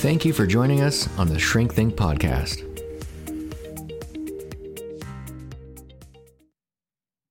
Thank 0.00 0.24
you 0.24 0.32
for 0.32 0.46
joining 0.46 0.80
us 0.80 1.06
on 1.18 1.28
the 1.28 1.38
Shrink 1.38 1.74
Think 1.74 1.94
podcast. 1.94 2.64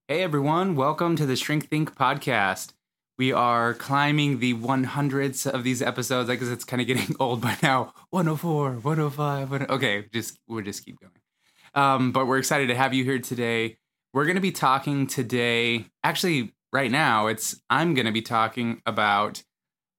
Hey 0.08 0.22
everyone, 0.22 0.76
welcome 0.76 1.16
to 1.16 1.26
the 1.26 1.36
Shrink 1.36 1.68
Think 1.68 1.96
podcast. 1.96 2.74
We 3.18 3.34
are 3.34 3.74
climbing 3.74 4.38
the 4.38 4.54
100s 4.54 5.48
of 5.48 5.64
these 5.64 5.82
episodes. 5.82 6.30
I 6.30 6.36
guess 6.36 6.50
it's 6.50 6.64
kind 6.64 6.80
of 6.80 6.86
getting 6.86 7.16
old 7.20 7.42
by 7.42 7.58
now. 7.64 7.92
104, 8.12 8.74
105. 8.74 9.50
1... 9.50 9.66
Okay, 9.68 10.06
just 10.14 10.38
we'll 10.48 10.64
just 10.64 10.86
keep 10.86 11.00
going. 11.00 11.14
Um, 11.74 12.12
but 12.12 12.28
we're 12.28 12.38
excited 12.38 12.68
to 12.68 12.76
have 12.76 12.94
you 12.94 13.04
here 13.04 13.18
today. 13.18 13.80
We're 14.14 14.26
going 14.26 14.36
to 14.36 14.42
be 14.42 14.52
talking 14.52 15.08
today. 15.08 15.88
Actually, 16.04 16.54
right 16.72 16.92
now, 16.92 17.26
it's 17.26 17.60
I'm 17.68 17.96
going 17.96 18.06
to 18.06 18.12
be 18.12 18.22
talking 18.22 18.84
about 18.86 19.42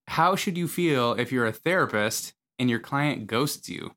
how 0.07 0.37
should 0.37 0.57
you 0.57 0.69
feel 0.69 1.15
if 1.15 1.33
you're 1.33 1.47
a 1.47 1.53
therapist 1.53 2.35
and 2.61 2.71
your 2.71 2.79
client 2.79 3.27
ghosts 3.27 3.69
you. 3.69 3.93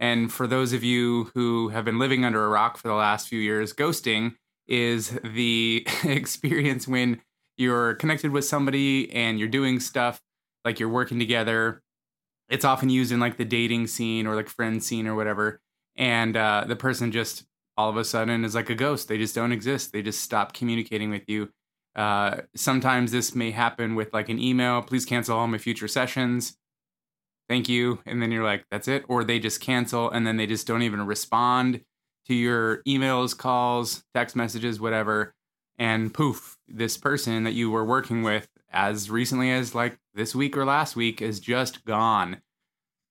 And 0.00 0.32
for 0.32 0.46
those 0.46 0.72
of 0.72 0.82
you 0.82 1.30
who 1.34 1.68
have 1.68 1.84
been 1.84 1.98
living 1.98 2.24
under 2.24 2.44
a 2.44 2.48
rock 2.48 2.76
for 2.76 2.88
the 2.88 2.94
last 2.94 3.28
few 3.28 3.38
years, 3.38 3.72
ghosting 3.72 4.34
is 4.66 5.18
the 5.22 5.86
experience 6.04 6.88
when 6.88 7.20
you're 7.56 7.94
connected 7.94 8.30
with 8.30 8.44
somebody 8.44 9.12
and 9.12 9.38
you're 9.38 9.48
doing 9.48 9.80
stuff 9.80 10.20
like 10.64 10.80
you're 10.80 10.88
working 10.88 11.18
together. 11.18 11.82
It's 12.48 12.64
often 12.64 12.88
used 12.88 13.12
in 13.12 13.20
like 13.20 13.36
the 13.36 13.44
dating 13.44 13.88
scene 13.88 14.26
or 14.26 14.34
like 14.34 14.48
friend 14.48 14.82
scene 14.82 15.06
or 15.06 15.14
whatever. 15.14 15.60
And 15.96 16.36
uh, 16.36 16.64
the 16.66 16.76
person 16.76 17.12
just 17.12 17.44
all 17.76 17.90
of 17.90 17.96
a 17.96 18.04
sudden 18.04 18.44
is 18.44 18.54
like 18.54 18.70
a 18.70 18.74
ghost. 18.74 19.08
They 19.08 19.18
just 19.18 19.34
don't 19.34 19.52
exist. 19.52 19.92
They 19.92 20.02
just 20.02 20.20
stop 20.20 20.52
communicating 20.52 21.10
with 21.10 21.28
you. 21.28 21.50
Uh, 21.96 22.42
sometimes 22.54 23.10
this 23.10 23.34
may 23.34 23.50
happen 23.50 23.96
with 23.96 24.12
like 24.12 24.28
an 24.28 24.38
email. 24.38 24.82
Please 24.82 25.04
cancel 25.04 25.36
all 25.36 25.48
my 25.48 25.58
future 25.58 25.88
sessions. 25.88 26.57
Thank 27.48 27.68
you. 27.68 28.00
And 28.04 28.20
then 28.20 28.30
you're 28.30 28.44
like, 28.44 28.66
that's 28.70 28.88
it. 28.88 29.04
Or 29.08 29.24
they 29.24 29.38
just 29.38 29.60
cancel 29.60 30.10
and 30.10 30.26
then 30.26 30.36
they 30.36 30.46
just 30.46 30.66
don't 30.66 30.82
even 30.82 31.06
respond 31.06 31.82
to 32.26 32.34
your 32.34 32.82
emails, 32.82 33.36
calls, 33.36 34.04
text 34.14 34.36
messages, 34.36 34.80
whatever. 34.80 35.34
And 35.78 36.12
poof, 36.12 36.58
this 36.68 36.98
person 36.98 37.44
that 37.44 37.54
you 37.54 37.70
were 37.70 37.84
working 37.84 38.22
with 38.22 38.48
as 38.70 39.08
recently 39.10 39.50
as 39.50 39.74
like 39.74 39.98
this 40.14 40.34
week 40.34 40.56
or 40.56 40.64
last 40.66 40.94
week 40.94 41.22
is 41.22 41.40
just 41.40 41.84
gone. 41.84 42.42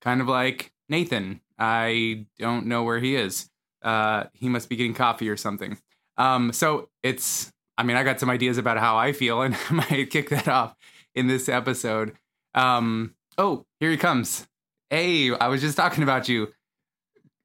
Kind 0.00 0.20
of 0.20 0.28
like 0.28 0.72
Nathan. 0.88 1.40
I 1.58 2.26
don't 2.38 2.66
know 2.66 2.84
where 2.84 3.00
he 3.00 3.16
is. 3.16 3.50
Uh, 3.82 4.24
he 4.32 4.48
must 4.48 4.68
be 4.68 4.76
getting 4.76 4.94
coffee 4.94 5.28
or 5.28 5.36
something. 5.36 5.78
Um, 6.16 6.52
so 6.52 6.88
it's, 7.02 7.52
I 7.76 7.82
mean, 7.82 7.96
I 7.96 8.04
got 8.04 8.20
some 8.20 8.30
ideas 8.30 8.58
about 8.58 8.78
how 8.78 8.96
I 8.96 9.12
feel 9.12 9.42
and 9.42 9.56
I 9.70 9.72
might 9.72 10.10
kick 10.10 10.28
that 10.30 10.46
off 10.46 10.76
in 11.14 11.26
this 11.26 11.48
episode. 11.48 12.12
Um, 12.54 13.14
oh, 13.38 13.64
here 13.80 13.90
he 13.90 13.96
comes. 13.96 14.46
Hey, 14.90 15.34
I 15.34 15.48
was 15.48 15.60
just 15.60 15.76
talking 15.76 16.02
about 16.02 16.28
you 16.28 16.48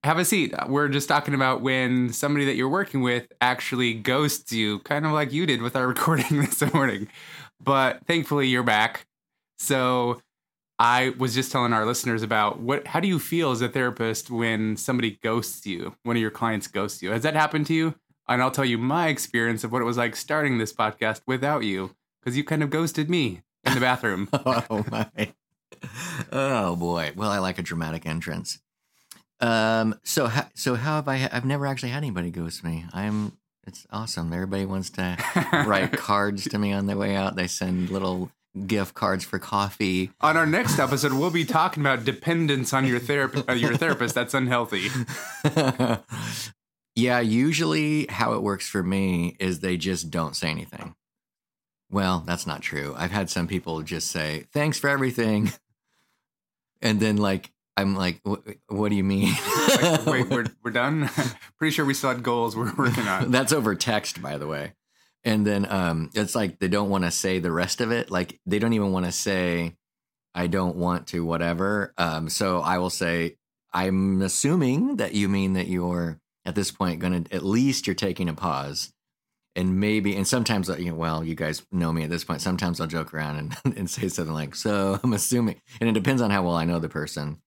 have 0.03 0.17
a 0.19 0.25
seat. 0.25 0.53
We're 0.67 0.89
just 0.89 1.07
talking 1.07 1.33
about 1.33 1.61
when 1.61 2.11
somebody 2.11 2.45
that 2.45 2.55
you're 2.55 2.69
working 2.69 3.01
with 3.01 3.31
actually 3.39 3.93
ghosts 3.93 4.51
you, 4.51 4.79
kind 4.79 5.05
of 5.05 5.11
like 5.13 5.31
you 5.31 5.45
did 5.45 5.61
with 5.61 5.75
our 5.75 5.87
recording 5.93 6.41
this 6.41 6.61
morning. 6.73 7.07
But 7.61 8.05
thankfully, 8.05 8.47
you're 8.47 8.63
back. 8.63 9.05
So 9.59 10.21
I 10.79 11.13
was 11.17 11.33
just 11.33 11.51
telling 11.51 11.71
our 11.71 11.85
listeners 11.85 12.23
about 12.23 12.59
what. 12.59 12.87
How 12.87 12.99
do 12.99 13.07
you 13.07 13.19
feel 13.19 13.51
as 13.51 13.61
a 13.61 13.69
therapist 13.69 14.29
when 14.29 14.75
somebody 14.75 15.19
ghosts 15.21 15.65
you? 15.65 15.95
One 16.03 16.17
of 16.17 16.21
your 16.21 16.31
clients 16.31 16.67
ghosts 16.67 17.01
you. 17.01 17.11
Has 17.11 17.23
that 17.23 17.35
happened 17.35 17.67
to 17.67 17.73
you? 17.73 17.95
And 18.27 18.41
I'll 18.41 18.51
tell 18.51 18.65
you 18.65 18.77
my 18.77 19.07
experience 19.07 19.63
of 19.63 19.71
what 19.71 19.81
it 19.81 19.85
was 19.85 19.97
like 19.97 20.15
starting 20.15 20.57
this 20.57 20.73
podcast 20.73 21.21
without 21.27 21.63
you, 21.63 21.91
because 22.21 22.37
you 22.37 22.43
kind 22.43 22.63
of 22.63 22.69
ghosted 22.69 23.09
me 23.09 23.41
in 23.65 23.73
the 23.73 23.81
bathroom. 23.81 24.29
oh 24.33 24.85
my. 24.89 25.33
Oh 26.31 26.75
boy. 26.75 27.11
Well, 27.15 27.29
I 27.29 27.39
like 27.39 27.59
a 27.59 27.63
dramatic 27.63 28.05
entrance. 28.05 28.59
Um. 29.39 29.99
So 30.03 30.27
ha- 30.27 30.49
so 30.55 30.75
how 30.75 30.95
have 30.95 31.07
I? 31.07 31.17
Ha- 31.17 31.29
I've 31.31 31.45
never 31.45 31.65
actually 31.65 31.89
had 31.89 31.97
anybody 31.97 32.31
ghost 32.31 32.63
me. 32.63 32.85
I'm. 32.93 33.37
It's 33.65 33.85
awesome. 33.91 34.33
Everybody 34.33 34.65
wants 34.65 34.89
to 34.91 35.17
write 35.67 35.93
cards 35.93 36.45
to 36.49 36.57
me 36.57 36.73
on 36.73 36.85
their 36.85 36.97
way 36.97 37.15
out. 37.15 37.35
They 37.35 37.47
send 37.47 37.89
little 37.89 38.29
gift 38.67 38.93
cards 38.93 39.23
for 39.23 39.39
coffee. 39.39 40.11
On 40.21 40.35
our 40.37 40.45
next 40.45 40.79
episode, 40.79 41.13
we'll 41.13 41.31
be 41.31 41.45
talking 41.45 41.81
about 41.81 42.03
dependence 42.03 42.73
on 42.73 42.85
your 42.85 42.99
therapist. 42.99 43.49
Uh, 43.49 43.53
your 43.53 43.75
therapist 43.77 44.15
that's 44.15 44.33
unhealthy. 44.33 44.89
yeah. 46.95 47.19
Usually, 47.19 48.05
how 48.07 48.33
it 48.33 48.41
works 48.41 48.67
for 48.67 48.83
me 48.83 49.35
is 49.39 49.59
they 49.59 49.77
just 49.77 50.11
don't 50.11 50.35
say 50.35 50.49
anything. 50.49 50.95
Well, 51.89 52.23
that's 52.25 52.47
not 52.47 52.61
true. 52.61 52.95
I've 52.97 53.11
had 53.11 53.29
some 53.29 53.47
people 53.47 53.81
just 53.83 54.09
say 54.09 54.45
thanks 54.51 54.79
for 54.79 54.89
everything, 54.89 55.51
and 56.83 56.99
then 56.99 57.17
like 57.17 57.49
I'm 57.75 57.95
like, 57.95 58.21
what 58.23 58.89
do 58.89 58.95
you 58.95 59.03
mean? 59.03 59.33
like, 59.81 60.05
wait, 60.05 60.29
we're 60.29 60.45
we're 60.63 60.71
done. 60.71 61.09
Pretty 61.57 61.73
sure 61.73 61.85
we 61.85 61.95
still 61.95 62.11
had 62.11 62.21
goals 62.21 62.55
we're 62.55 62.73
working 62.75 63.07
on. 63.07 63.31
That's 63.31 63.51
over 63.51 63.73
text, 63.73 64.21
by 64.21 64.37
the 64.37 64.45
way. 64.45 64.73
And 65.23 65.47
then 65.47 65.65
um, 65.71 66.11
it's 66.13 66.35
like 66.35 66.59
they 66.59 66.67
don't 66.67 66.89
want 66.89 67.05
to 67.05 67.11
say 67.11 67.39
the 67.39 67.51
rest 67.51 67.81
of 67.81 67.91
it. 67.91 68.11
Like 68.11 68.39
they 68.45 68.59
don't 68.59 68.73
even 68.73 68.91
want 68.91 69.07
to 69.07 69.11
say, 69.11 69.75
"I 70.35 70.45
don't 70.45 70.75
want 70.75 71.07
to," 71.07 71.25
whatever. 71.25 71.93
Um, 71.97 72.29
so 72.29 72.59
I 72.59 72.77
will 72.77 72.91
say, 72.91 73.37
I'm 73.71 74.21
assuming 74.21 74.97
that 74.97 75.15
you 75.15 75.27
mean 75.27 75.53
that 75.53 75.67
you're 75.67 76.19
at 76.45 76.55
this 76.55 76.69
point 76.69 76.99
going 76.99 77.23
to 77.23 77.33
at 77.33 77.43
least 77.43 77.87
you're 77.87 77.95
taking 77.95 78.29
a 78.29 78.33
pause 78.33 78.92
and 79.55 79.79
maybe 79.79 80.15
and 80.15 80.27
sometimes 80.27 80.69
uh, 80.69 80.75
you 80.77 80.89
know 80.89 80.95
well 80.95 81.23
you 81.23 81.35
guys 81.35 81.65
know 81.71 81.91
me 81.91 82.03
at 82.03 82.09
this 82.09 82.23
point 82.23 82.41
sometimes 82.41 82.79
i'll 82.79 82.87
joke 82.87 83.13
around 83.13 83.37
and, 83.37 83.77
and 83.77 83.89
say 83.89 84.07
something 84.07 84.33
like 84.33 84.55
so 84.55 84.99
i'm 85.03 85.13
assuming 85.13 85.61
and 85.79 85.89
it 85.89 85.93
depends 85.93 86.21
on 86.21 86.31
how 86.31 86.43
well 86.43 86.55
i 86.55 86.65
know 86.65 86.79
the 86.79 86.89
person 86.89 87.41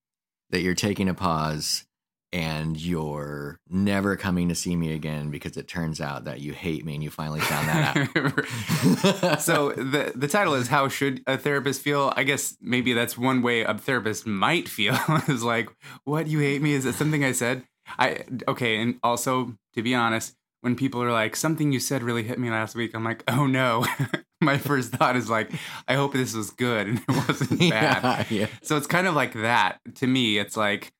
that 0.49 0.61
you're 0.61 0.73
taking 0.73 1.09
a 1.09 1.13
pause 1.13 1.87
and 2.33 2.77
you're 2.77 3.59
never 3.69 4.15
coming 4.17 4.49
to 4.49 4.55
see 4.55 4.75
me 4.75 4.93
again 4.93 5.29
because 5.29 5.55
it 5.55 5.67
turns 5.67 6.01
out 6.01 6.25
that 6.25 6.41
you 6.41 6.51
hate 6.51 6.83
me 6.83 6.93
and 6.95 7.03
you 7.03 7.09
finally 7.09 7.39
found 7.39 7.67
that 7.69 7.97
out. 7.97 9.41
so 9.41 9.71
the 9.71 10.11
the 10.13 10.27
title 10.27 10.53
is 10.53 10.67
how 10.67 10.89
should 10.89 11.21
a 11.25 11.37
therapist 11.37 11.81
feel? 11.81 12.11
I 12.15 12.23
guess 12.23 12.57
maybe 12.61 12.93
that's 12.93 13.17
one 13.17 13.41
way 13.41 13.61
a 13.61 13.73
therapist 13.75 14.27
might 14.27 14.67
feel 14.69 14.97
is 15.27 15.43
like, 15.43 15.69
what 16.03 16.27
you 16.27 16.39
hate 16.39 16.61
me? 16.61 16.73
Is 16.73 16.85
it 16.85 16.95
something 16.95 17.23
I 17.23 17.31
said? 17.31 17.63
I 17.97 18.25
okay, 18.47 18.81
and 18.81 18.99
also 19.03 19.55
to 19.75 19.81
be 19.81 19.95
honest, 19.95 20.35
when 20.61 20.75
people 20.75 21.01
are 21.01 21.11
like, 21.11 21.35
something 21.35 21.71
you 21.71 21.79
said 21.79 22.03
really 22.03 22.23
hit 22.23 22.39
me 22.39 22.49
last 22.49 22.75
week, 22.75 22.91
I'm 22.93 23.03
like, 23.03 23.23
oh 23.27 23.45
no. 23.45 23.85
My 24.41 24.59
first 24.59 24.91
thought 24.91 25.15
is 25.15 25.29
like, 25.29 25.51
I 25.87 25.95
hope 25.95 26.13
this 26.13 26.35
was 26.35 26.51
good 26.51 26.87
and 26.87 26.99
it 26.99 27.07
wasn't 27.27 27.59
bad. 27.59 28.03
Yeah, 28.03 28.25
yeah. 28.41 28.47
So 28.61 28.77
it's 28.77 28.85
kind 28.85 29.07
of 29.07 29.15
like 29.15 29.33
that. 29.33 29.79
To 29.95 30.07
me, 30.07 30.37
it's 30.37 30.55
like, 30.55 30.93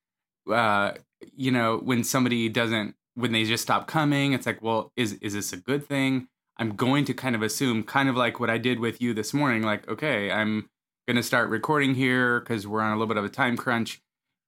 uh, 0.50 0.92
you 1.36 1.52
know, 1.52 1.78
when 1.78 2.02
somebody 2.02 2.48
doesn't, 2.48 2.96
when 3.14 3.32
they 3.32 3.44
just 3.44 3.62
stop 3.62 3.86
coming, 3.86 4.32
it's 4.32 4.46
like, 4.46 4.60
well, 4.62 4.92
is 4.96 5.14
is 5.14 5.34
this 5.34 5.52
a 5.52 5.56
good 5.56 5.86
thing? 5.86 6.28
I'm 6.56 6.74
going 6.74 7.04
to 7.04 7.14
kind 7.14 7.36
of 7.36 7.42
assume, 7.42 7.84
kind 7.84 8.08
of 8.08 8.16
like 8.16 8.40
what 8.40 8.50
I 8.50 8.58
did 8.58 8.80
with 8.80 9.00
you 9.00 9.14
this 9.14 9.32
morning, 9.32 9.62
like, 9.62 9.88
okay, 9.88 10.30
I'm 10.32 10.68
gonna 11.06 11.22
start 11.22 11.48
recording 11.48 11.94
here 11.94 12.40
because 12.40 12.66
we're 12.66 12.80
on 12.80 12.90
a 12.90 12.94
little 12.94 13.06
bit 13.06 13.16
of 13.16 13.24
a 13.24 13.28
time 13.28 13.56
crunch 13.56 14.00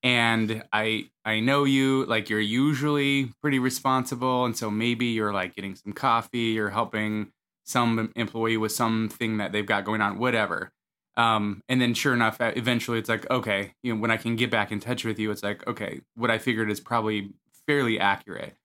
and 0.02 0.62
i 0.72 1.08
i 1.24 1.40
know 1.40 1.64
you 1.64 2.06
like 2.06 2.30
you're 2.30 2.40
usually 2.40 3.32
pretty 3.42 3.58
responsible 3.58 4.44
and 4.44 4.56
so 4.56 4.70
maybe 4.70 5.06
you're 5.06 5.32
like 5.32 5.54
getting 5.54 5.74
some 5.74 5.92
coffee 5.92 6.58
or 6.58 6.70
helping 6.70 7.30
some 7.64 8.10
employee 8.16 8.56
with 8.56 8.72
something 8.72 9.36
that 9.36 9.52
they've 9.52 9.66
got 9.66 9.84
going 9.84 10.00
on 10.00 10.18
whatever. 10.18 10.72
Um 11.16 11.62
and 11.68 11.80
then 11.80 11.94
sure 11.94 12.14
enough 12.14 12.38
eventually 12.40 12.98
it's 12.98 13.08
like 13.08 13.28
okay 13.30 13.74
you 13.82 13.94
know 13.94 14.00
when 14.00 14.10
i 14.10 14.16
can 14.16 14.36
get 14.36 14.50
back 14.50 14.72
in 14.72 14.80
touch 14.80 15.04
with 15.04 15.18
you 15.18 15.30
it's 15.30 15.42
like 15.42 15.66
okay 15.66 16.00
what 16.14 16.30
i 16.30 16.38
figured 16.38 16.70
is 16.70 16.80
probably 16.80 17.30
fairly 17.66 17.98
accurate. 18.00 18.56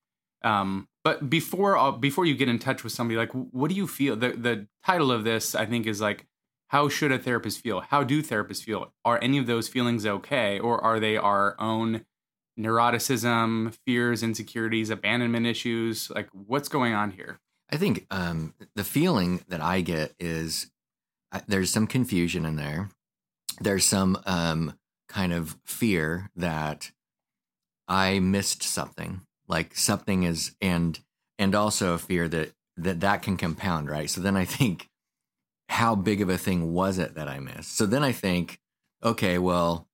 Um 0.43 0.87
but 1.03 1.29
before 1.29 1.91
before 1.93 2.25
you 2.25 2.35
get 2.35 2.49
in 2.49 2.59
touch 2.59 2.83
with 2.83 2.93
somebody 2.93 3.17
like 3.17 3.31
what 3.31 3.69
do 3.69 3.75
you 3.75 3.87
feel? 3.87 4.15
The 4.15 4.29
the 4.29 4.67
title 4.85 5.11
of 5.11 5.23
this 5.23 5.53
i 5.55 5.65
think 5.65 5.85
is 5.85 5.99
like 5.99 6.25
how 6.69 6.89
should 6.89 7.11
a 7.11 7.19
therapist 7.19 7.61
feel? 7.61 7.81
How 7.81 8.03
do 8.03 8.21
therapists 8.21 8.63
feel? 8.63 8.93
Are 9.03 9.19
any 9.21 9.37
of 9.37 9.47
those 9.47 9.67
feelings 9.67 10.05
okay, 10.05 10.59
or 10.59 10.83
are 10.83 10.99
they 10.99 11.17
our 11.17 11.55
own 11.59 12.05
neuroticism, 12.59 13.75
fears, 13.85 14.23
insecurities, 14.23 14.89
abandonment 14.89 15.45
issues? 15.45 16.09
Like, 16.09 16.29
what's 16.31 16.69
going 16.69 16.93
on 16.93 17.11
here? 17.11 17.39
I 17.69 17.77
think 17.77 18.05
um, 18.11 18.53
the 18.75 18.83
feeling 18.83 19.43
that 19.47 19.61
I 19.61 19.81
get 19.81 20.13
is 20.19 20.71
uh, 21.31 21.41
there's 21.47 21.71
some 21.71 21.87
confusion 21.87 22.45
in 22.45 22.55
there. 22.55 22.89
There's 23.59 23.85
some 23.85 24.17
um, 24.25 24.77
kind 25.07 25.33
of 25.33 25.57
fear 25.65 26.29
that 26.35 26.91
I 27.87 28.19
missed 28.19 28.63
something, 28.63 29.21
like 29.47 29.75
something 29.75 30.23
is, 30.23 30.55
and 30.61 30.99
and 31.37 31.55
also 31.55 31.93
a 31.93 31.97
fear 31.97 32.27
that 32.27 32.53
that 32.77 32.99
that 33.01 33.21
can 33.21 33.37
compound, 33.37 33.89
right? 33.89 34.09
So 34.09 34.21
then 34.21 34.35
I 34.35 34.45
think, 34.45 34.89
how 35.69 35.95
big 35.95 36.21
of 36.21 36.29
a 36.29 36.37
thing 36.37 36.73
was 36.73 36.97
it 36.97 37.15
that 37.15 37.27
I 37.27 37.39
missed? 37.39 37.75
So 37.77 37.85
then 37.85 38.03
I 38.03 38.11
think, 38.11 38.59
okay, 39.03 39.37
well, 39.37 39.87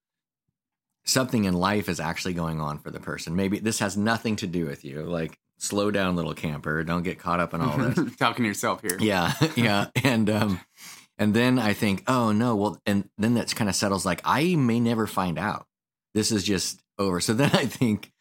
something 1.04 1.46
in 1.46 1.54
life 1.54 1.90
is 1.90 2.00
actually 2.00 2.34
going 2.34 2.60
on 2.60 2.80
for 2.80 2.92
the 2.92 3.00
person. 3.00 3.36
Maybe 3.36 3.60
this 3.60 3.80
has 3.80 3.98
nothing 3.98 4.36
to 4.38 4.48
do 4.48 4.66
with 4.66 4.86
you. 4.86 5.04
Like, 5.04 5.38
slow 5.58 5.92
down, 5.92 6.16
little 6.16 6.34
camper. 6.34 6.84
Don't 6.84 7.04
get 7.04 7.20
caught 7.20 7.40
up 7.40 7.54
in 7.54 7.62
all 7.62 7.78
this. 7.78 8.16
Talking 8.18 8.44
to 8.44 8.48
yourself 8.48 8.82
here. 8.82 8.98
Yeah, 9.00 9.34
yeah, 9.56 9.88
and 10.04 10.30
um, 10.30 10.62
and 11.18 11.34
then 11.34 11.60
I 11.60 11.74
think, 11.74 12.04
oh 12.08 12.32
no, 12.32 12.56
well, 12.56 12.78
and 12.86 13.10
then 13.18 13.36
that 13.36 13.56
kind 13.56 13.70
of 13.70 13.76
settles. 13.76 14.06
Like, 14.06 14.22
I 14.26 14.56
may 14.56 14.80
never 14.80 15.08
find 15.08 15.38
out. 15.38 15.68
This 16.14 16.32
is 16.32 16.44
just 16.44 16.82
over. 16.98 17.22
So 17.22 17.34
then 17.34 17.52
I 17.54 17.66
think, 17.66 18.12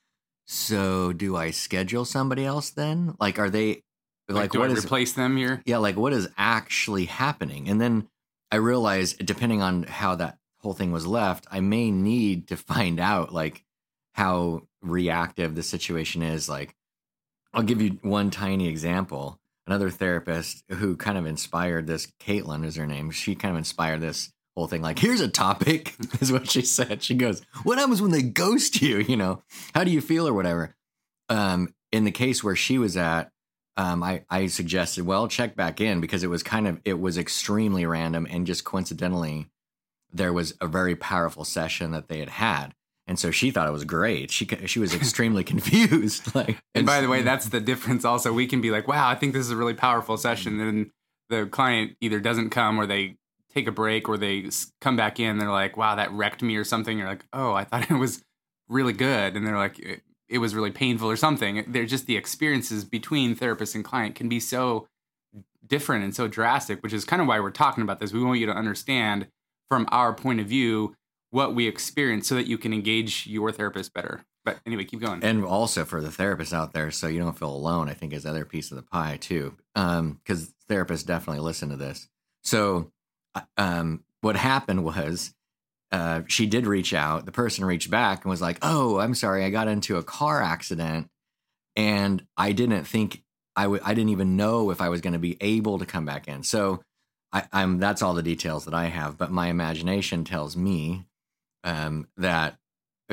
so 0.46 1.12
do 1.12 1.36
I 1.36 1.50
schedule 1.50 2.04
somebody 2.04 2.44
else 2.44 2.70
then? 2.70 3.14
Like, 3.18 3.38
are 3.38 3.50
they 3.50 3.82
Like, 4.30 4.42
like, 4.42 4.52
do 4.52 4.60
what 4.60 4.70
I 4.70 4.74
is 4.74 4.84
replace 4.84 5.12
them 5.12 5.36
here? 5.36 5.62
yeah, 5.66 5.78
like 5.78 5.96
what 5.96 6.12
is 6.12 6.28
actually 6.38 7.06
happening? 7.06 7.68
And 7.68 7.80
then 7.80 8.08
I 8.50 8.56
realize, 8.56 9.14
depending 9.14 9.62
on 9.62 9.84
how 9.84 10.14
that 10.16 10.38
whole 10.60 10.74
thing 10.74 10.92
was 10.92 11.06
left, 11.06 11.46
I 11.50 11.60
may 11.60 11.90
need 11.90 12.48
to 12.48 12.56
find 12.56 13.00
out 13.00 13.32
like 13.32 13.64
how 14.14 14.62
reactive 14.82 15.54
the 15.54 15.62
situation 15.62 16.22
is. 16.22 16.48
Like, 16.48 16.74
I'll 17.52 17.62
give 17.62 17.82
you 17.82 17.98
one 18.02 18.30
tiny 18.30 18.68
example. 18.68 19.38
Another 19.66 19.90
therapist 19.90 20.64
who 20.68 20.96
kind 20.96 21.16
of 21.16 21.26
inspired 21.26 21.86
this, 21.86 22.08
Caitlin 22.20 22.64
is 22.64 22.76
her 22.76 22.86
name. 22.86 23.10
She 23.10 23.34
kind 23.34 23.52
of 23.52 23.58
inspired 23.58 24.00
this 24.00 24.32
whole 24.56 24.66
thing. 24.66 24.82
Like, 24.82 24.98
here's 24.98 25.20
a 25.20 25.28
topic, 25.28 25.94
is 26.20 26.32
what 26.32 26.50
she 26.50 26.62
said. 26.62 27.02
She 27.02 27.14
goes, 27.14 27.42
What 27.62 27.78
happens 27.78 28.02
when 28.02 28.10
they 28.10 28.22
ghost 28.22 28.82
you? 28.82 28.98
You 29.10 29.16
know, 29.16 29.42
how 29.74 29.84
do 29.84 29.90
you 29.90 30.00
feel 30.00 30.26
or 30.26 30.34
whatever? 30.34 30.74
Um, 31.28 31.74
in 31.92 32.04
the 32.04 32.10
case 32.12 32.42
where 32.44 32.56
she 32.56 32.78
was 32.78 32.96
at, 32.96 33.30
um, 33.80 34.02
I, 34.02 34.24
I 34.28 34.46
suggested, 34.46 35.06
well, 35.06 35.26
check 35.26 35.56
back 35.56 35.80
in 35.80 36.00
because 36.02 36.22
it 36.22 36.28
was 36.28 36.42
kind 36.42 36.68
of, 36.68 36.80
it 36.84 37.00
was 37.00 37.16
extremely 37.16 37.86
random 37.86 38.26
and 38.28 38.46
just 38.46 38.64
coincidentally, 38.64 39.46
there 40.12 40.34
was 40.34 40.52
a 40.60 40.66
very 40.66 40.94
powerful 40.94 41.44
session 41.44 41.92
that 41.92 42.08
they 42.08 42.18
had 42.18 42.28
had. 42.28 42.74
And 43.06 43.18
so 43.18 43.30
she 43.30 43.50
thought 43.50 43.66
it 43.66 43.72
was 43.72 43.84
great. 43.84 44.30
She 44.30 44.46
she 44.66 44.78
was 44.78 44.94
extremely 44.94 45.42
confused. 45.52 46.32
Like, 46.34 46.58
And 46.74 46.86
by 46.86 47.00
the 47.00 47.08
way, 47.08 47.22
that's 47.30 47.48
the 47.48 47.60
difference. 47.60 48.04
Also, 48.04 48.32
we 48.32 48.46
can 48.46 48.60
be 48.60 48.70
like, 48.70 48.86
"Wow, 48.86 49.08
I 49.08 49.14
think 49.14 49.32
this 49.32 49.44
is 49.46 49.50
a 49.50 49.56
really 49.56 49.74
powerful 49.74 50.16
session," 50.16 50.60
and 50.60 50.90
the 51.28 51.46
client 51.46 51.96
either 52.00 52.20
doesn't 52.20 52.50
come 52.50 52.78
or 52.78 52.86
they 52.86 53.16
take 53.52 53.66
a 53.66 53.72
break 53.72 54.08
or 54.08 54.16
they 54.16 54.48
come 54.80 54.96
back 54.96 55.18
in. 55.18 55.38
They're 55.38 55.50
like, 55.50 55.76
"Wow, 55.76 55.96
that 55.96 56.12
wrecked 56.12 56.42
me" 56.42 56.54
or 56.54 56.62
something. 56.62 56.98
You're 56.98 57.08
like, 57.08 57.24
"Oh, 57.32 57.52
I 57.52 57.64
thought 57.64 57.90
it 57.90 57.94
was 57.94 58.22
really 58.68 58.92
good," 58.92 59.34
and 59.34 59.44
they're 59.44 59.58
like, 59.58 60.04
"It, 60.30 60.38
was 60.38 60.54
really 60.54 60.70
painful" 60.70 61.10
or 61.10 61.16
something. 61.16 61.64
They're 61.66 61.86
just 61.86 62.06
the 62.06 62.16
experiences 62.16 62.84
between 62.84 63.34
therapist 63.34 63.74
and 63.74 63.84
client 63.84 64.14
can 64.14 64.28
be 64.28 64.40
so 64.40 64.86
different 65.66 66.04
and 66.04 66.14
so 66.14 66.28
drastic, 66.28 66.82
which 66.82 66.92
is 66.92 67.04
kind 67.04 67.22
of 67.22 67.28
why 67.28 67.40
we're 67.40 67.50
talking 67.50 67.82
about 67.82 68.00
this. 68.00 68.12
We 68.12 68.22
want 68.22 68.40
you 68.40 68.46
to 68.46 68.54
understand 68.54 69.28
from 69.68 69.86
our 69.90 70.12
point 70.12 70.40
of 70.40 70.46
view 70.46 70.96
what 71.30 71.54
we 71.54 71.66
experience 71.66 72.26
so 72.26 72.34
that 72.34 72.46
you 72.46 72.58
can 72.58 72.72
engage 72.72 73.26
your 73.26 73.52
therapist 73.52 73.94
better. 73.94 74.24
But 74.44 74.58
anyway, 74.66 74.84
keep 74.84 75.00
going. 75.00 75.22
and 75.22 75.44
also 75.44 75.84
for 75.84 76.00
the 76.00 76.08
therapists 76.08 76.52
out 76.52 76.72
there, 76.72 76.90
so 76.90 77.06
you 77.06 77.20
don't 77.20 77.38
feel 77.38 77.54
alone. 77.54 77.88
I 77.88 77.94
think 77.94 78.12
is 78.12 78.22
the 78.22 78.30
other 78.30 78.44
piece 78.44 78.70
of 78.70 78.76
the 78.76 78.82
pie 78.82 79.18
too, 79.20 79.54
because 79.74 80.54
therapists 80.68 81.04
definitely 81.04 81.42
listen 81.42 81.68
to 81.68 81.76
this. 81.76 82.08
So, 82.42 82.90
uh, 83.34 83.42
um, 83.56 84.04
what 84.20 84.36
happened 84.36 84.84
was. 84.84 85.34
Uh, 85.92 86.22
she 86.28 86.46
did 86.46 86.66
reach 86.66 86.94
out. 86.94 87.26
The 87.26 87.32
person 87.32 87.64
reached 87.64 87.90
back 87.90 88.24
and 88.24 88.30
was 88.30 88.40
like, 88.40 88.58
"Oh, 88.62 88.98
I'm 88.98 89.14
sorry, 89.14 89.44
I 89.44 89.50
got 89.50 89.68
into 89.68 89.96
a 89.96 90.02
car 90.04 90.40
accident, 90.42 91.08
and 91.76 92.24
I 92.36 92.52
didn't 92.52 92.84
think 92.84 93.22
I 93.56 93.66
would. 93.66 93.82
I 93.82 93.94
didn't 93.94 94.10
even 94.10 94.36
know 94.36 94.70
if 94.70 94.80
I 94.80 94.88
was 94.88 95.00
going 95.00 95.14
to 95.14 95.18
be 95.18 95.36
able 95.40 95.78
to 95.78 95.86
come 95.86 96.04
back 96.04 96.28
in." 96.28 96.44
So, 96.44 96.80
I, 97.32 97.44
I'm 97.52 97.78
that's 97.78 98.02
all 98.02 98.14
the 98.14 98.22
details 98.22 98.66
that 98.66 98.74
I 98.74 98.86
have. 98.86 99.18
But 99.18 99.32
my 99.32 99.48
imagination 99.48 100.24
tells 100.24 100.56
me 100.56 101.06
um, 101.64 102.06
that 102.16 102.56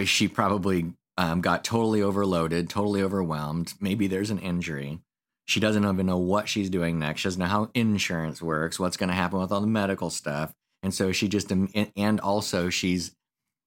she 0.06 0.28
probably 0.28 0.94
um, 1.18 1.42
got 1.42 1.64
totally 1.64 2.02
overloaded, 2.02 2.70
totally 2.70 3.02
overwhelmed. 3.02 3.74
Maybe 3.80 4.08
there's 4.08 4.30
an 4.30 4.40
injury. 4.40 5.00
She 5.46 5.60
doesn't 5.60 5.84
even 5.84 6.06
know 6.06 6.18
what 6.18 6.48
she's 6.50 6.70
doing 6.70 7.00
next. 7.00 7.22
She 7.22 7.28
doesn't 7.28 7.40
know 7.40 7.48
how 7.48 7.72
insurance 7.74 8.42
works, 8.42 8.80
what's 8.80 8.98
going 8.98 9.10
to 9.10 9.16
happen 9.16 9.40
with 9.40 9.52
all 9.52 9.62
the 9.62 9.68
medical 9.68 10.10
stuff. 10.10 10.54
And 10.88 10.94
so 10.94 11.12
she 11.12 11.28
just, 11.28 11.52
and 11.52 12.20
also 12.22 12.70
she's 12.70 13.12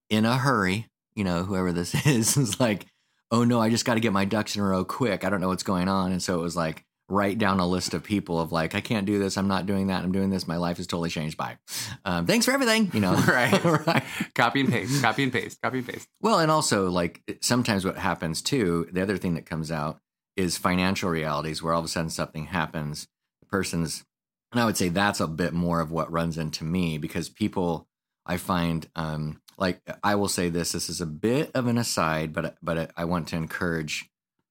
in 0.08 0.24
a 0.24 0.38
hurry. 0.38 0.86
You 1.14 1.24
know, 1.24 1.42
whoever 1.42 1.70
this 1.70 1.94
is 2.06 2.38
is 2.38 2.58
like, 2.58 2.86
oh 3.30 3.44
no, 3.44 3.60
I 3.60 3.68
just 3.68 3.84
got 3.84 3.94
to 3.94 4.00
get 4.00 4.14
my 4.14 4.24
ducks 4.24 4.56
in 4.56 4.62
a 4.62 4.64
row 4.64 4.86
quick. 4.86 5.22
I 5.22 5.28
don't 5.28 5.42
know 5.42 5.48
what's 5.48 5.62
going 5.62 5.86
on. 5.86 6.12
And 6.12 6.22
so 6.22 6.38
it 6.38 6.42
was 6.42 6.56
like, 6.56 6.82
write 7.10 7.36
down 7.36 7.60
a 7.60 7.66
list 7.66 7.92
of 7.92 8.02
people 8.02 8.40
of 8.40 8.52
like, 8.52 8.74
I 8.74 8.80
can't 8.80 9.04
do 9.04 9.18
this. 9.18 9.36
I'm 9.36 9.48
not 9.48 9.66
doing 9.66 9.88
that. 9.88 10.02
I'm 10.02 10.12
doing 10.12 10.30
this. 10.30 10.48
My 10.48 10.56
life 10.56 10.78
is 10.78 10.86
totally 10.86 11.10
changed 11.10 11.36
by. 11.36 11.58
Um, 12.06 12.24
thanks 12.24 12.46
for 12.46 12.52
everything. 12.52 12.90
You 12.94 13.00
know, 13.00 13.12
Right. 13.28 13.62
right. 13.86 14.02
copy 14.34 14.60
and 14.60 14.70
paste, 14.70 15.02
copy 15.02 15.24
and 15.24 15.32
paste, 15.32 15.60
copy 15.60 15.78
and 15.78 15.86
paste. 15.86 16.08
Well, 16.22 16.38
and 16.38 16.50
also 16.50 16.88
like 16.88 17.20
sometimes 17.42 17.84
what 17.84 17.98
happens 17.98 18.40
too, 18.40 18.88
the 18.92 19.02
other 19.02 19.18
thing 19.18 19.34
that 19.34 19.44
comes 19.44 19.70
out 19.70 19.98
is 20.36 20.56
financial 20.56 21.10
realities 21.10 21.62
where 21.62 21.74
all 21.74 21.80
of 21.80 21.84
a 21.84 21.88
sudden 21.88 22.08
something 22.08 22.46
happens. 22.46 23.08
The 23.40 23.46
person's, 23.46 24.04
and 24.52 24.60
I 24.60 24.64
would 24.64 24.76
say 24.76 24.88
that's 24.88 25.20
a 25.20 25.26
bit 25.26 25.52
more 25.52 25.80
of 25.80 25.90
what 25.90 26.12
runs 26.12 26.38
into 26.38 26.64
me 26.64 26.98
because 26.98 27.28
people, 27.28 27.86
I 28.26 28.36
find, 28.36 28.88
um, 28.96 29.40
like 29.58 29.80
I 30.02 30.14
will 30.16 30.28
say 30.28 30.48
this, 30.48 30.72
this 30.72 30.88
is 30.88 31.00
a 31.00 31.06
bit 31.06 31.50
of 31.54 31.66
an 31.66 31.78
aside, 31.78 32.32
but 32.32 32.56
but 32.62 32.90
I 32.96 33.04
want 33.04 33.28
to 33.28 33.36
encourage 33.36 34.08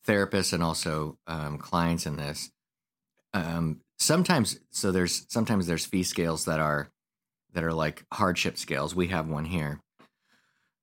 therapists 0.07 0.53
and 0.53 0.63
also 0.63 1.17
um, 1.27 1.57
clients 1.57 2.05
in 2.05 2.15
this. 2.15 2.51
Um, 3.33 3.81
sometimes, 3.97 4.59
so 4.71 4.91
there's 4.91 5.25
sometimes 5.29 5.67
there's 5.67 5.85
fee 5.85 6.03
scales 6.03 6.45
that 6.45 6.59
are 6.59 6.91
that 7.53 7.63
are 7.63 7.73
like 7.73 8.05
hardship 8.13 8.57
scales. 8.57 8.95
We 8.95 9.07
have 9.07 9.27
one 9.27 9.45
here, 9.45 9.81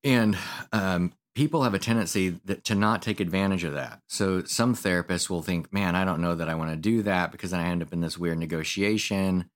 and 0.04 0.36
um, 0.72 1.12
people 1.36 1.62
have 1.62 1.74
a 1.74 1.78
tendency 1.78 2.40
that, 2.46 2.64
to 2.64 2.74
not 2.74 3.02
take 3.02 3.20
advantage 3.20 3.62
of 3.62 3.74
that. 3.74 4.00
So 4.08 4.42
some 4.44 4.74
therapists 4.74 5.28
will 5.28 5.42
think, 5.42 5.70
"Man, 5.72 5.94
I 5.94 6.04
don't 6.04 6.22
know 6.22 6.34
that 6.34 6.48
I 6.48 6.54
want 6.54 6.70
to 6.70 6.76
do 6.76 7.02
that 7.02 7.30
because 7.30 7.50
then 7.50 7.60
I 7.60 7.68
end 7.68 7.82
up 7.82 7.92
in 7.92 8.00
this 8.00 8.18
weird 8.18 8.38
negotiation 8.38 9.50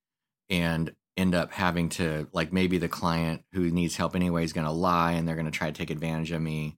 and 0.49 0.95
end 1.17 1.35
up 1.35 1.51
having 1.51 1.89
to 1.89 2.27
like 2.31 2.53
maybe 2.53 2.77
the 2.77 2.87
client 2.87 3.43
who 3.51 3.69
needs 3.71 3.97
help 3.97 4.15
anyway 4.15 4.43
is 4.43 4.53
going 4.53 4.67
to 4.67 4.71
lie 4.71 5.13
and 5.13 5.27
they're 5.27 5.35
going 5.35 5.45
to 5.45 5.51
try 5.51 5.69
to 5.69 5.77
take 5.77 5.89
advantage 5.89 6.31
of 6.31 6.41
me." 6.41 6.77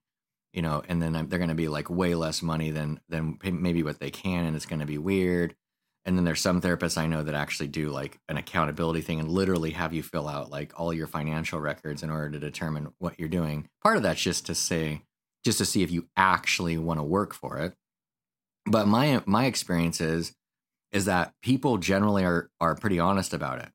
You 0.54 0.62
know, 0.62 0.84
and 0.88 1.02
then 1.02 1.14
they're 1.14 1.40
going 1.40 1.50
to 1.50 1.56
be 1.56 1.68
like 1.68 1.90
way 1.90 2.16
less 2.16 2.42
money 2.42 2.72
than 2.72 3.02
than 3.10 3.38
maybe 3.44 3.84
what 3.84 4.00
they 4.00 4.12
can, 4.12 4.46
and 4.46 4.56
it's 4.56 4.66
going 4.66 4.80
to 4.80 4.86
be 4.86 4.98
weird. 4.98 5.56
And 6.06 6.18
then 6.18 6.26
there's 6.26 6.42
some 6.42 6.60
therapists 6.60 6.98
I 6.98 7.08
know 7.08 7.24
that 7.24 7.34
actually 7.34 7.68
do 7.68 7.90
like 7.90 8.20
an 8.28 8.38
accountability 8.38 9.02
thing 9.02 9.20
and 9.20 9.32
literally 9.32 9.72
have 9.72 9.94
you 9.94 10.04
fill 10.04 10.28
out 10.28 10.52
like 10.52 10.78
all 10.78 10.94
your 10.94 11.08
financial 11.08 11.60
records 11.60 12.04
in 12.04 12.10
order 12.10 12.32
to 12.32 12.40
determine 12.40 12.94
what 12.98 13.18
you're 13.18 13.30
doing. 13.30 13.70
Part 13.82 13.98
of 13.98 14.04
that's 14.04 14.22
just 14.22 14.46
to 14.48 14.56
say, 14.56 15.04
just 15.46 15.60
to 15.60 15.66
see 15.66 15.82
if 15.82 15.92
you 15.92 16.08
actually 16.18 16.78
want 16.78 17.00
to 17.00 17.04
work 17.04 17.34
for 17.34 17.58
it. 17.60 17.74
But 18.66 18.88
my 18.88 19.22
my 19.26 19.46
experience 19.46 20.02
is 20.02 20.34
is 20.92 21.06
that 21.06 21.34
people 21.42 21.78
generally 21.78 22.24
are 22.24 22.50
are 22.60 22.76
pretty 22.76 23.00
honest 23.00 23.34
about 23.34 23.60
it, 23.60 23.70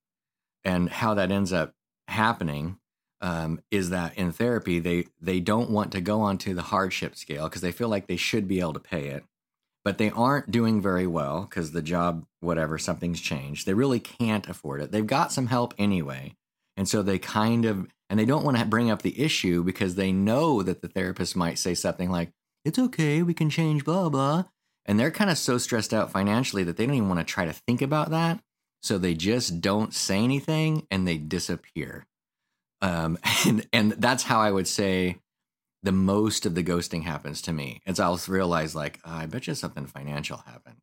and 0.65 0.89
how 0.89 1.15
that 1.15 1.31
ends 1.31 1.53
up 1.53 1.75
happening 2.09 2.79
um, 3.21 3.61
is 3.71 3.91
that 3.91 4.17
in 4.17 4.33
therapy 4.33 4.79
they 4.79 5.07
they 5.21 5.41
don't 5.41 5.71
want 5.71 5.93
to 5.93 6.01
go 6.01 6.21
onto 6.21 6.55
the 6.55 6.63
hardship 6.63 7.17
scale 7.17 7.45
because 7.45 7.63
they 7.63 7.73
feel 7.73 7.89
like 7.89 8.07
they 8.07 8.17
should 8.17 8.47
be 8.49 8.61
able 8.61 8.73
to 8.75 8.81
pay 8.81 9.09
it 9.09 9.25
but 9.89 9.97
they 9.97 10.11
aren't 10.11 10.51
doing 10.51 10.83
very 10.83 11.07
well 11.07 11.47
because 11.49 11.73
the 11.73 11.81
job, 11.81 12.27
whatever, 12.41 12.77
something's 12.77 13.23
changed. 13.23 13.65
They 13.65 13.73
really 13.73 14.01
can't 14.01 14.47
afford 14.47 14.83
it. 14.83 14.93
They've 14.93 15.07
got 15.07 15.33
some 15.33 15.47
help 15.47 15.73
anyway. 15.79 16.37
And 16.77 16.87
so 16.87 17.01
they 17.01 17.19
kind 17.19 17.65
of, 17.65 17.89
and 18.11 18.21
they 18.21 18.27
don't 18.27 18.45
want 18.45 18.59
to 18.59 18.67
bring 18.67 18.91
up 18.91 19.01
the 19.01 19.19
issue 19.19 19.65
because 19.65 19.95
they 19.95 20.13
know 20.13 20.63
that 20.63 20.83
the 20.83 20.89
therapist 20.89 21.37
might 21.37 21.57
say 21.57 21.73
something 21.73 22.11
like, 22.11 22.33
it's 22.67 22.79
okay, 22.79 23.23
we 23.23 23.33
can 23.33 23.49
change, 23.49 23.83
blah, 23.83 24.11
blah. 24.11 24.45
And 24.85 25.01
they're 25.01 25.11
kind 25.11 25.31
of 25.31 25.39
so 25.39 25.57
stressed 25.57 25.95
out 25.95 26.13
financially 26.13 26.65
that 26.65 26.77
they 26.77 26.85
don't 26.85 26.95
even 26.95 27.09
want 27.09 27.21
to 27.21 27.25
try 27.25 27.47
to 27.47 27.55
think 27.55 27.81
about 27.81 28.11
that. 28.11 28.41
So 28.83 28.99
they 28.99 29.15
just 29.15 29.63
don't 29.63 29.95
say 29.95 30.19
anything 30.19 30.87
and 30.91 31.09
they 31.09 31.17
disappear. 31.17 32.05
Um, 32.83 33.17
and, 33.47 33.67
and 33.73 33.93
that's 33.93 34.25
how 34.25 34.39
I 34.39 34.51
would 34.51 34.69
say 34.69 35.17
the 35.83 35.93
most 35.93 36.47
of 36.47 36.55
the 36.55 36.65
ghosting 36.65 37.05
happens 37.05 37.41
to 37.43 37.53
me. 37.53 37.81
It's 37.87 38.01
I'll 38.01 38.21
realize 38.29 38.75
like 38.75 39.01
oh, 39.05 39.13
I 39.13 39.27
bet 39.27 39.47
you 39.47 39.55
something 39.55 39.87
financial 39.87 40.39
happened, 40.39 40.79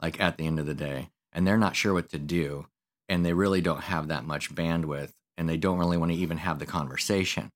like 0.00 0.20
at 0.20 0.36
the 0.36 0.46
end 0.46 0.58
of 0.58 0.66
the 0.66 0.74
day, 0.74 1.10
and 1.32 1.46
they're 1.46 1.58
not 1.58 1.76
sure 1.76 1.94
what 1.94 2.08
to 2.10 2.18
do, 2.18 2.66
and 3.08 3.24
they 3.24 3.32
really 3.32 3.60
don't 3.60 3.82
have 3.82 4.08
that 4.08 4.24
much 4.24 4.54
bandwidth, 4.54 5.12
and 5.36 5.48
they 5.48 5.56
don't 5.56 5.78
really 5.78 5.98
want 5.98 6.12
to 6.12 6.18
even 6.18 6.38
have 6.38 6.58
the 6.58 6.66
conversation, 6.66 7.50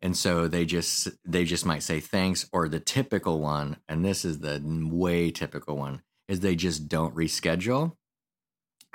and 0.00 0.16
so 0.16 0.48
they 0.48 0.64
just 0.64 1.08
they 1.24 1.44
just 1.44 1.64
might 1.64 1.82
say 1.82 2.00
thanks, 2.00 2.48
or 2.52 2.68
the 2.68 2.80
typical 2.80 3.40
one, 3.40 3.76
and 3.88 4.04
this 4.04 4.24
is 4.24 4.40
the 4.40 4.60
way 4.90 5.30
typical 5.30 5.76
one 5.76 6.02
is 6.28 6.40
they 6.40 6.56
just 6.56 6.88
don't 6.88 7.14
reschedule, 7.14 7.92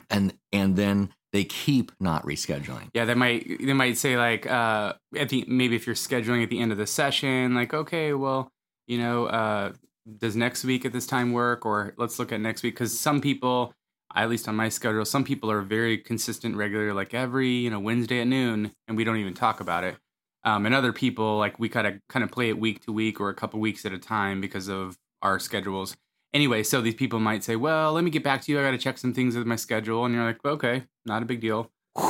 and 0.09 0.33
and 0.51 0.75
then 0.75 1.13
they 1.37 1.43
keep 1.43 1.91
not 1.99 2.25
rescheduling. 2.25 2.89
Yeah, 2.95 3.05
they 3.05 3.13
might 3.13 3.59
they 3.63 3.73
might 3.73 3.95
say 3.95 4.17
like 4.17 4.47
uh 4.47 4.93
at 5.15 5.29
the 5.29 5.45
maybe 5.47 5.75
if 5.75 5.85
you're 5.85 5.95
scheduling 5.95 6.41
at 6.41 6.49
the 6.49 6.59
end 6.59 6.71
of 6.71 6.79
the 6.79 6.87
session, 6.87 7.53
like, 7.53 7.75
okay, 7.75 8.13
well, 8.13 8.51
you 8.87 8.97
know, 8.97 9.27
uh 9.27 9.73
does 10.17 10.35
next 10.35 10.63
week 10.63 10.83
at 10.83 10.93
this 10.93 11.05
time 11.05 11.33
work? 11.33 11.63
Or 11.63 11.93
let's 11.97 12.17
look 12.17 12.31
at 12.31 12.41
next 12.41 12.63
week. 12.63 12.75
Cause 12.75 12.99
some 12.99 13.21
people, 13.21 13.71
at 14.15 14.29
least 14.29 14.47
on 14.47 14.55
my 14.55 14.69
schedule, 14.69 15.05
some 15.05 15.23
people 15.23 15.51
are 15.51 15.61
very 15.61 15.99
consistent, 15.99 16.55
regular, 16.55 16.91
like 16.91 17.13
every, 17.13 17.49
you 17.49 17.69
know, 17.69 17.79
Wednesday 17.79 18.21
at 18.21 18.27
noon, 18.27 18.71
and 18.87 18.97
we 18.97 19.03
don't 19.03 19.17
even 19.17 19.35
talk 19.35 19.59
about 19.59 19.83
it. 19.83 19.95
Um, 20.43 20.65
and 20.65 20.73
other 20.73 20.91
people, 20.91 21.37
like 21.37 21.59
we 21.59 21.69
kind 21.69 21.85
of 21.85 21.99
kind 22.09 22.23
of 22.23 22.31
play 22.31 22.49
it 22.49 22.57
week 22.57 22.83
to 22.85 22.91
week 22.91 23.19
or 23.21 23.29
a 23.29 23.35
couple 23.35 23.59
weeks 23.59 23.85
at 23.85 23.93
a 23.93 23.99
time 23.99 24.41
because 24.41 24.69
of 24.69 24.97
our 25.21 25.37
schedules. 25.37 25.95
Anyway, 26.33 26.63
so 26.63 26.81
these 26.81 26.95
people 26.95 27.19
might 27.19 27.43
say, 27.43 27.55
"Well, 27.55 27.93
let 27.93 28.03
me 28.03 28.09
get 28.09 28.23
back 28.23 28.41
to 28.41 28.51
you. 28.51 28.59
I 28.59 28.63
got 28.63 28.71
to 28.71 28.77
check 28.77 28.97
some 28.97 29.13
things 29.13 29.35
with 29.35 29.47
my 29.47 29.55
schedule," 29.55 30.05
and 30.05 30.13
you're 30.13 30.23
like, 30.23 30.43
"Okay, 30.43 30.83
not 31.05 31.23
a 31.23 31.25
big 31.25 31.41
deal." 31.41 31.71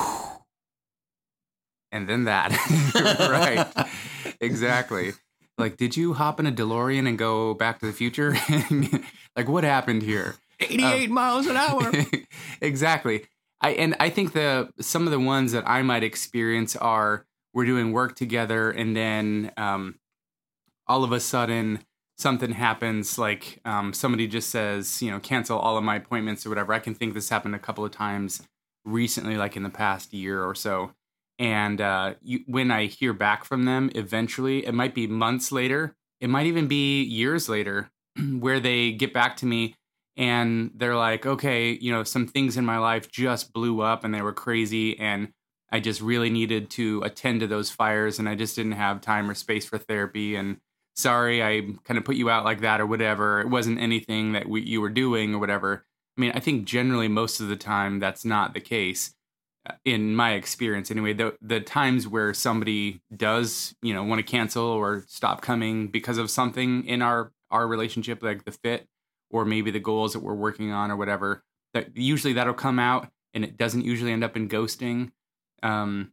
And 1.90 2.08
then 2.08 2.26
that, 2.26 2.52
right? 3.32 3.88
Exactly. 4.42 5.14
Like, 5.58 5.78
did 5.78 5.98
you 5.98 6.14
hop 6.14 6.40
in 6.40 6.46
a 6.46 6.52
DeLorean 6.52 7.08
and 7.08 7.18
go 7.18 7.54
back 7.54 7.80
to 7.80 7.86
the 7.86 7.94
future? 7.94 8.36
like, 9.36 9.48
what 9.48 9.64
happened 9.64 10.04
here? 10.04 10.36
88 10.60 11.08
um, 11.08 11.14
miles 11.14 11.48
an 11.48 11.58
hour. 11.58 11.92
exactly. 12.62 13.26
I 13.62 13.72
and 13.72 13.96
I 14.00 14.10
think 14.10 14.34
the 14.34 14.70
some 14.80 15.06
of 15.08 15.12
the 15.12 15.20
ones 15.20 15.52
that 15.52 15.68
I 15.68 15.82
might 15.82 16.04
experience 16.04 16.76
are 16.76 17.26
we're 17.54 17.66
doing 17.66 17.92
work 17.92 18.16
together 18.16 18.70
and 18.70 18.96
then 18.96 19.52
um, 19.58 19.96
all 20.88 21.04
of 21.04 21.12
a 21.12 21.20
sudden 21.20 21.80
something 22.18 22.52
happens 22.52 23.18
like 23.18 23.60
um, 23.66 23.94
somebody 23.94 24.28
just 24.28 24.50
says 24.50 25.02
you 25.02 25.12
know 25.12 25.20
cancel 25.20 25.58
all 25.58 25.78
of 25.78 25.84
my 25.84 25.96
appointments 25.96 26.46
or 26.46 26.50
whatever 26.50 26.74
i 26.74 26.80
can 26.80 26.96
think 26.96 27.14
this 27.14 27.30
happened 27.30 27.56
a 27.56 27.60
couple 27.60 27.86
of 27.86 27.92
times 27.92 28.42
recently 28.86 29.38
like 29.38 29.56
in 29.56 29.64
the 29.64 29.70
past 29.70 30.14
year 30.14 30.44
or 30.44 30.56
so 30.56 30.92
and 31.40 31.82
uh, 31.82 32.14
you, 32.22 32.40
when 32.48 32.72
i 32.72 32.86
hear 32.86 33.14
back 33.14 33.44
from 33.44 33.66
them 33.66 33.92
eventually 33.96 34.66
it 34.66 34.74
might 34.74 34.96
be 34.96 35.08
months 35.08 35.52
later 35.52 35.96
it 36.20 36.30
might 36.30 36.46
even 36.46 36.68
be 36.68 37.04
years 37.04 37.48
later 37.48 37.90
where 38.40 38.60
they 38.60 38.92
get 38.92 39.14
back 39.14 39.38
to 39.38 39.46
me 39.46 39.76
and 40.16 40.72
they're 40.76 40.96
like 40.96 41.26
okay 41.26 41.72
you 41.72 41.92
know 41.92 42.04
some 42.04 42.28
things 42.28 42.58
in 42.58 42.66
my 42.66 42.78
life 42.78 43.12
just 43.12 43.54
blew 43.54 43.82
up 43.82 44.04
and 44.04 44.14
they 44.14 44.22
were 44.22 44.34
crazy 44.34 44.98
and 45.00 45.30
I 45.70 45.80
just 45.80 46.02
really 46.02 46.30
needed 46.30 46.70
to 46.72 47.02
attend 47.04 47.42
to 47.42 47.48
those 47.48 47.70
fires 47.70 48.20
and 48.20 48.30
I 48.30 48.36
just 48.36 48.56
didn't 48.56 48.74
have 48.74 49.02
time 49.02 49.30
or 49.30 49.34
space 49.34 49.66
for 49.66 49.78
therapy. 49.78 50.36
And 50.36 50.58
sorry, 50.98 51.44
I 51.44 51.62
kind 51.84 51.98
of 51.98 52.04
put 52.04 52.16
you 52.16 52.30
out 52.30 52.44
like 52.44 52.62
that 52.62 52.82
or 52.82 52.86
whatever. 52.86 53.40
It 53.40 53.50
wasn't 53.50 53.80
anything 53.80 54.34
that 54.34 54.50
we, 54.50 54.62
you 54.62 54.82
were 54.82 54.90
doing 54.90 55.36
or 55.36 55.40
whatever. 55.40 55.86
I 56.18 56.22
mean, 56.22 56.32
I 56.34 56.40
think 56.40 56.66
generally 56.66 57.08
most 57.08 57.40
of 57.40 57.48
the 57.48 57.56
time 57.56 58.00
that's 58.00 58.26
not 58.26 58.54
the 58.54 58.60
case 58.60 59.14
uh, 59.70 59.74
in 59.86 60.16
my 60.16 60.34
experience 60.34 60.90
anyway. 60.90 61.14
The, 61.14 61.38
the 61.40 61.62
times 61.62 62.08
where 62.08 62.34
somebody 62.34 63.02
does, 63.16 63.76
you 63.84 63.94
know, 63.94 64.04
want 64.04 64.20
to 64.20 64.24
cancel 64.24 64.66
or 64.66 65.06
stop 65.08 65.42
coming 65.42 65.88
because 65.88 66.18
of 66.18 66.32
something 66.32 66.84
in 66.86 67.04
our, 67.04 67.32
our 67.52 67.68
relationship, 67.68 68.24
like 68.24 68.44
the 68.46 68.52
fit 68.52 68.88
or 69.30 69.46
maybe 69.46 69.70
the 69.70 69.80
goals 69.80 70.14
that 70.14 70.24
we're 70.24 70.34
working 70.34 70.72
on 70.72 70.90
or 70.90 70.96
whatever, 70.96 71.44
that 71.76 71.96
usually 71.96 72.34
that'll 72.34 72.54
come 72.54 72.80
out 72.80 73.10
and 73.36 73.44
it 73.44 73.58
doesn't 73.58 73.86
usually 73.86 74.12
end 74.12 74.24
up 74.24 74.36
in 74.36 74.50
ghosting 74.50 75.12
um, 75.62 76.12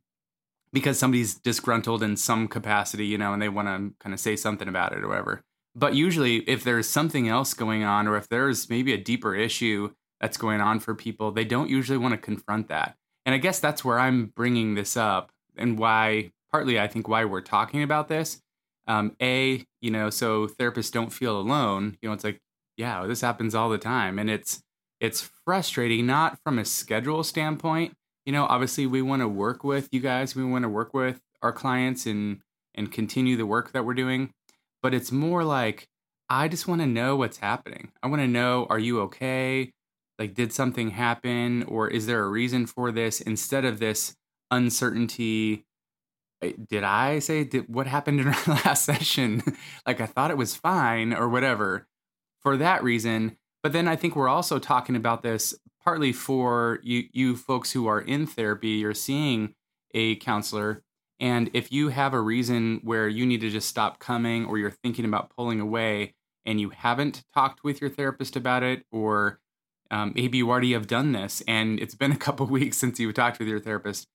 because 0.74 0.98
somebody's 0.98 1.34
disgruntled 1.36 2.02
in 2.02 2.16
some 2.16 2.48
capacity, 2.48 3.06
you 3.06 3.16
know, 3.16 3.32
and 3.32 3.40
they 3.40 3.48
want 3.48 3.68
to 3.68 3.94
kind 4.00 4.12
of 4.12 4.18
say 4.18 4.34
something 4.34 4.66
about 4.66 4.92
it 4.92 5.04
or 5.04 5.08
whatever. 5.08 5.40
But 5.76 5.94
usually, 5.94 6.38
if 6.48 6.64
there's 6.64 6.88
something 6.88 7.28
else 7.28 7.54
going 7.54 7.84
on, 7.84 8.08
or 8.08 8.16
if 8.16 8.28
there's 8.28 8.68
maybe 8.68 8.92
a 8.92 8.98
deeper 8.98 9.36
issue 9.36 9.92
that's 10.20 10.36
going 10.36 10.60
on 10.60 10.80
for 10.80 10.94
people, 10.94 11.30
they 11.30 11.44
don't 11.44 11.70
usually 11.70 11.96
want 11.96 12.12
to 12.12 12.18
confront 12.18 12.68
that. 12.68 12.96
And 13.24 13.34
I 13.34 13.38
guess 13.38 13.60
that's 13.60 13.84
where 13.84 14.00
I'm 14.00 14.26
bringing 14.26 14.74
this 14.74 14.96
up 14.96 15.30
and 15.56 15.78
why, 15.78 16.32
partly, 16.50 16.78
I 16.78 16.88
think 16.88 17.08
why 17.08 17.24
we're 17.24 17.40
talking 17.40 17.82
about 17.82 18.08
this. 18.08 18.40
Um, 18.86 19.16
a, 19.22 19.64
you 19.80 19.90
know, 19.92 20.10
so 20.10 20.48
therapists 20.48 20.92
don't 20.92 21.12
feel 21.12 21.38
alone. 21.38 21.96
You 22.02 22.08
know, 22.08 22.14
it's 22.14 22.24
like, 22.24 22.40
yeah, 22.76 23.06
this 23.06 23.20
happens 23.20 23.54
all 23.54 23.70
the 23.70 23.78
time, 23.78 24.18
and 24.18 24.28
it's 24.28 24.60
it's 25.00 25.30
frustrating 25.44 26.06
not 26.06 26.38
from 26.44 26.58
a 26.58 26.64
schedule 26.64 27.22
standpoint, 27.22 27.94
you 28.24 28.32
know, 28.32 28.44
obviously 28.46 28.86
we 28.86 29.02
want 29.02 29.22
to 29.22 29.28
work 29.28 29.64
with 29.64 29.88
you 29.92 30.00
guys. 30.00 30.34
We 30.34 30.44
want 30.44 30.62
to 30.62 30.68
work 30.68 30.94
with 30.94 31.20
our 31.42 31.52
clients 31.52 32.06
and 32.06 32.40
and 32.74 32.90
continue 32.90 33.36
the 33.36 33.46
work 33.46 33.72
that 33.72 33.84
we're 33.84 33.94
doing. 33.94 34.32
But 34.82 34.94
it's 34.94 35.12
more 35.12 35.44
like 35.44 35.88
I 36.28 36.48
just 36.48 36.66
want 36.66 36.80
to 36.80 36.86
know 36.86 37.16
what's 37.16 37.38
happening. 37.38 37.92
I 38.02 38.08
want 38.08 38.22
to 38.22 38.28
know 38.28 38.66
are 38.70 38.78
you 38.78 39.00
okay? 39.02 39.72
Like 40.18 40.34
did 40.34 40.52
something 40.52 40.90
happen 40.90 41.64
or 41.64 41.88
is 41.88 42.06
there 42.06 42.22
a 42.22 42.28
reason 42.28 42.66
for 42.66 42.90
this 42.92 43.20
instead 43.20 43.64
of 43.64 43.78
this 43.78 44.14
uncertainty 44.50 45.64
eh, 46.42 46.52
did 46.68 46.84
I 46.84 47.18
say 47.18 47.44
did, 47.44 47.68
what 47.68 47.86
happened 47.86 48.20
in 48.20 48.28
our 48.28 48.44
last 48.46 48.84
session? 48.84 49.42
like 49.86 50.00
I 50.00 50.06
thought 50.06 50.30
it 50.30 50.36
was 50.36 50.56
fine 50.56 51.12
or 51.12 51.28
whatever. 51.28 51.86
For 52.42 52.58
that 52.58 52.84
reason, 52.84 53.38
but 53.62 53.72
then 53.72 53.88
I 53.88 53.96
think 53.96 54.14
we're 54.14 54.28
also 54.28 54.58
talking 54.58 54.96
about 54.96 55.22
this 55.22 55.54
partly 55.84 56.12
for 56.12 56.80
you, 56.82 57.04
you 57.12 57.36
folks 57.36 57.72
who 57.72 57.86
are 57.86 58.00
in 58.00 58.26
therapy, 58.26 58.68
you're 58.68 58.94
seeing 58.94 59.54
a 59.92 60.16
counselor. 60.16 60.82
And 61.20 61.50
if 61.52 61.70
you 61.70 61.88
have 61.88 62.14
a 62.14 62.20
reason 62.20 62.80
where 62.82 63.08
you 63.08 63.26
need 63.26 63.40
to 63.42 63.50
just 63.50 63.68
stop 63.68 63.98
coming 63.98 64.46
or 64.46 64.58
you're 64.58 64.70
thinking 64.70 65.04
about 65.04 65.30
pulling 65.30 65.60
away 65.60 66.14
and 66.44 66.60
you 66.60 66.70
haven't 66.70 67.22
talked 67.34 67.62
with 67.62 67.80
your 67.80 67.90
therapist 67.90 68.36
about 68.36 68.62
it, 68.62 68.84
or 68.90 69.40
um, 69.90 70.12
maybe 70.14 70.38
you 70.38 70.50
already 70.50 70.72
have 70.72 70.86
done 70.86 71.12
this 71.12 71.42
and 71.46 71.78
it's 71.78 71.94
been 71.94 72.12
a 72.12 72.16
couple 72.16 72.46
weeks 72.48 72.76
since 72.76 72.98
you 72.98 73.12
talked 73.12 73.38
with 73.38 73.48
your 73.48 73.60
therapist, 73.60 74.08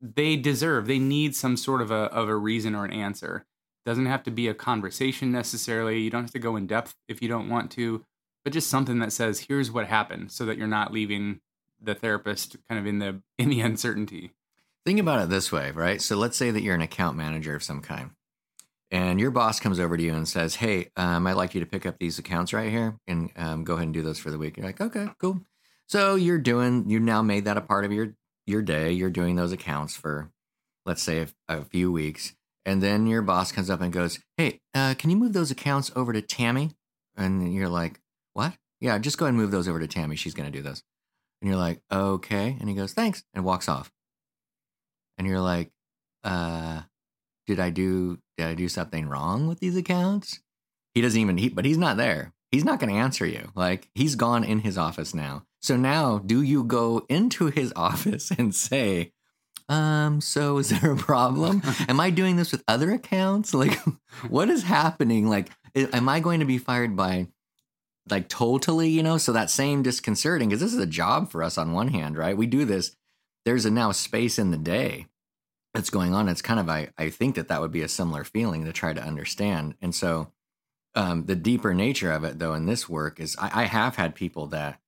they 0.00 0.36
deserve, 0.36 0.86
they 0.86 0.98
need 0.98 1.36
some 1.36 1.56
sort 1.56 1.82
of 1.82 1.90
a, 1.90 2.04
of 2.04 2.28
a 2.28 2.36
reason 2.36 2.74
or 2.74 2.84
an 2.84 2.92
answer. 2.92 3.44
Doesn't 3.84 4.06
have 4.06 4.22
to 4.24 4.30
be 4.30 4.46
a 4.48 4.54
conversation 4.54 5.32
necessarily. 5.32 6.00
You 6.00 6.10
don't 6.10 6.22
have 6.22 6.32
to 6.32 6.38
go 6.38 6.56
in 6.56 6.66
depth 6.66 6.94
if 7.08 7.20
you 7.20 7.28
don't 7.28 7.48
want 7.48 7.70
to 7.72 8.04
but 8.44 8.52
just 8.52 8.70
something 8.70 8.98
that 9.00 9.12
says 9.12 9.46
here's 9.48 9.70
what 9.70 9.86
happened 9.86 10.30
so 10.32 10.44
that 10.46 10.56
you're 10.56 10.66
not 10.66 10.92
leaving 10.92 11.40
the 11.80 11.94
therapist 11.94 12.56
kind 12.68 12.78
of 12.78 12.86
in 12.86 12.98
the 12.98 13.22
in 13.38 13.48
the 13.48 13.60
uncertainty. 13.60 14.32
Think 14.84 14.98
about 14.98 15.22
it 15.22 15.28
this 15.28 15.52
way 15.52 15.70
right? 15.70 16.00
So 16.00 16.16
let's 16.16 16.36
say 16.36 16.50
that 16.50 16.62
you're 16.62 16.74
an 16.74 16.80
account 16.80 17.16
manager 17.16 17.54
of 17.54 17.62
some 17.62 17.80
kind 17.80 18.10
and 18.90 19.20
your 19.20 19.30
boss 19.30 19.60
comes 19.60 19.78
over 19.78 19.96
to 19.96 20.02
you 20.02 20.14
and 20.14 20.26
says 20.26 20.56
hey 20.56 20.90
um, 20.96 21.26
i'd 21.26 21.34
like 21.34 21.54
you 21.54 21.60
to 21.60 21.66
pick 21.66 21.86
up 21.86 21.96
these 21.98 22.18
accounts 22.18 22.52
right 22.52 22.70
here 22.70 22.98
and 23.06 23.30
um, 23.36 23.64
go 23.64 23.74
ahead 23.74 23.84
and 23.84 23.94
do 23.94 24.02
those 24.02 24.18
for 24.18 24.30
the 24.30 24.38
week. 24.38 24.56
You're 24.56 24.66
like 24.66 24.80
okay 24.80 25.08
cool. 25.18 25.40
So 25.86 26.14
you're 26.14 26.38
doing 26.38 26.88
you 26.88 27.00
now 27.00 27.22
made 27.22 27.44
that 27.44 27.56
a 27.56 27.62
part 27.62 27.84
of 27.84 27.92
your 27.92 28.14
your 28.46 28.62
day. 28.62 28.92
You're 28.92 29.10
doing 29.10 29.36
those 29.36 29.52
accounts 29.52 29.96
for 29.96 30.30
let's 30.86 31.02
say 31.02 31.26
a, 31.48 31.58
a 31.60 31.64
few 31.64 31.92
weeks 31.92 32.34
and 32.64 32.82
then 32.82 33.06
your 33.06 33.22
boss 33.22 33.52
comes 33.52 33.70
up 33.70 33.80
and 33.80 33.92
goes 33.92 34.18
hey 34.36 34.60
uh, 34.74 34.94
can 34.94 35.10
you 35.10 35.16
move 35.16 35.32
those 35.32 35.50
accounts 35.50 35.90
over 35.94 36.12
to 36.12 36.22
tammy? 36.22 36.70
And 37.16 37.52
you're 37.52 37.68
like 37.68 38.00
what? 38.40 38.54
Yeah, 38.80 38.98
just 38.98 39.18
go 39.18 39.26
ahead 39.26 39.34
and 39.34 39.42
move 39.42 39.50
those 39.50 39.68
over 39.68 39.78
to 39.78 39.86
Tammy. 39.86 40.16
She's 40.16 40.32
going 40.32 40.50
to 40.50 40.58
do 40.58 40.62
those. 40.62 40.82
And 41.40 41.50
you're 41.50 41.58
like, 41.58 41.82
okay. 41.92 42.56
And 42.58 42.68
he 42.68 42.74
goes, 42.74 42.94
thanks, 42.94 43.22
and 43.34 43.44
walks 43.44 43.68
off. 43.68 43.92
And 45.18 45.26
you're 45.26 45.40
like, 45.40 45.70
uh, 46.24 46.82
did 47.46 47.60
I 47.60 47.70
do 47.70 48.18
did 48.38 48.46
I 48.46 48.54
do 48.54 48.68
something 48.68 49.08
wrong 49.08 49.46
with 49.46 49.60
these 49.60 49.76
accounts? 49.76 50.40
He 50.94 51.02
doesn't 51.02 51.20
even 51.20 51.36
he, 51.36 51.50
but 51.50 51.66
he's 51.66 51.76
not 51.78 51.98
there. 51.98 52.32
He's 52.50 52.64
not 52.64 52.80
going 52.80 52.92
to 52.92 52.98
answer 52.98 53.26
you. 53.26 53.52
Like 53.54 53.88
he's 53.94 54.14
gone 54.14 54.44
in 54.44 54.60
his 54.60 54.78
office 54.78 55.14
now. 55.14 55.44
So 55.60 55.76
now, 55.76 56.18
do 56.18 56.40
you 56.40 56.64
go 56.64 57.04
into 57.08 57.46
his 57.46 57.72
office 57.76 58.30
and 58.30 58.54
say, 58.54 59.12
um, 59.68 60.20
so 60.20 60.58
is 60.58 60.70
there 60.70 60.92
a 60.92 60.96
problem? 60.96 61.62
Am 61.86 62.00
I 62.00 62.10
doing 62.10 62.36
this 62.36 62.50
with 62.50 62.64
other 62.66 62.90
accounts? 62.90 63.52
Like, 63.52 63.78
what 64.28 64.48
is 64.48 64.62
happening? 64.62 65.28
Like, 65.28 65.50
am 65.74 66.08
I 66.08 66.20
going 66.20 66.40
to 66.40 66.46
be 66.46 66.58
fired 66.58 66.96
by 66.96 67.28
like 68.08 68.28
totally, 68.28 68.88
you 68.88 69.02
know, 69.02 69.18
so 69.18 69.32
that 69.32 69.50
same 69.50 69.82
disconcerting 69.82 70.48
because 70.48 70.60
this 70.60 70.72
is 70.72 70.80
a 70.80 70.86
job 70.86 71.30
for 71.30 71.42
us 71.42 71.58
on 71.58 71.72
one 71.72 71.88
hand, 71.88 72.16
right? 72.16 72.36
We 72.36 72.46
do 72.46 72.64
this. 72.64 72.96
There's 73.44 73.66
a 73.66 73.70
now 73.70 73.92
space 73.92 74.38
in 74.38 74.50
the 74.50 74.56
day 74.56 75.06
that's 75.74 75.90
going 75.90 76.14
on. 76.14 76.28
It's 76.28 76.42
kind 76.42 76.60
of 76.60 76.68
I 76.68 76.88
I 76.98 77.10
think 77.10 77.36
that 77.36 77.48
that 77.48 77.60
would 77.60 77.72
be 77.72 77.82
a 77.82 77.88
similar 77.88 78.24
feeling 78.24 78.64
to 78.64 78.72
try 78.72 78.92
to 78.92 79.02
understand. 79.02 79.74
And 79.80 79.94
so 79.94 80.32
um, 80.94 81.26
the 81.26 81.36
deeper 81.36 81.72
nature 81.74 82.12
of 82.12 82.24
it, 82.24 82.38
though, 82.38 82.54
in 82.54 82.66
this 82.66 82.88
work 82.88 83.20
is 83.20 83.36
I, 83.38 83.62
I 83.62 83.64
have 83.64 83.96
had 83.96 84.14
people 84.14 84.48
that 84.48 84.80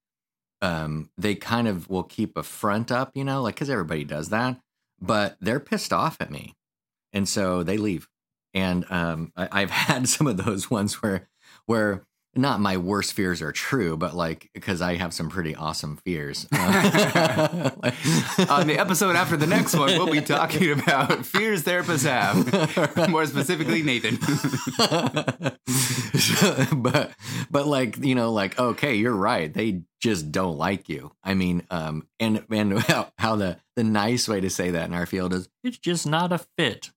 um, 0.61 1.11
they 1.17 1.35
kind 1.35 1.69
of 1.69 1.89
will 1.89 2.03
keep 2.03 2.37
a 2.37 2.43
front 2.43 2.91
up, 2.91 3.17
you 3.17 3.25
know, 3.25 3.43
like 3.43 3.55
because 3.55 3.71
everybody 3.71 4.05
does 4.05 4.29
that, 4.31 4.61
but 5.01 5.37
they're 5.41 5.61
pissed 5.61 5.93
off 5.93 6.17
at 6.21 6.31
me, 6.31 6.55
and 7.13 7.29
so 7.29 7.63
they 7.63 7.77
leave. 7.77 8.09
And 8.55 8.85
um, 8.91 9.33
I, 9.37 9.49
I've 9.53 9.71
had 9.89 10.09
some 10.09 10.27
of 10.27 10.37
those 10.37 10.71
ones 10.71 11.03
where 11.03 11.29
where 11.67 12.05
not 12.35 12.61
my 12.61 12.77
worst 12.79 13.13
fears 13.13 13.43
are 13.43 13.53
true, 13.53 13.97
but 13.97 14.15
like 14.15 14.49
because 14.55 14.81
I 14.81 14.95
have 14.95 15.13
some 15.13 15.29
pretty 15.29 15.55
awesome 15.55 15.97
fears. 15.99 16.47
Uh, 16.63 17.71
On 18.49 18.67
the 18.67 18.79
episode 18.79 19.17
after 19.17 19.37
the 19.37 19.47
next 19.47 19.75
one, 19.75 19.91
we'll 19.91 20.11
be 20.11 20.21
talking 20.21 20.71
about 20.73 21.25
fears 21.27 21.63
therapists 21.63 22.05
have. 22.09 23.09
More 23.11 23.27
specifically, 23.27 23.83
Nathan. 23.83 24.17
but 26.83 27.13
but 27.51 27.67
like 27.67 27.99
you 27.99 28.15
know 28.15 28.33
like 28.33 28.59
okay 28.59 28.95
you're 28.95 29.15
right 29.15 29.53
they 29.55 29.83
just 30.01 30.31
don't 30.33 30.57
like 30.57 30.89
you 30.89 31.11
i 31.25 31.35
mean 31.35 31.63
um 31.71 32.07
and 32.21 32.45
and 32.51 32.79
how, 32.81 33.11
how 33.19 33.37
the 33.37 33.57
the 33.77 33.85
nice 33.85 34.29
way 34.29 34.41
to 34.41 34.51
say 34.51 34.71
that 34.71 34.87
in 34.87 34.95
our 34.95 35.07
field 35.07 35.33
is 35.33 35.49
it's 35.65 35.79
just 35.79 36.07
not 36.07 36.33
a 36.33 36.39
fit 36.59 36.91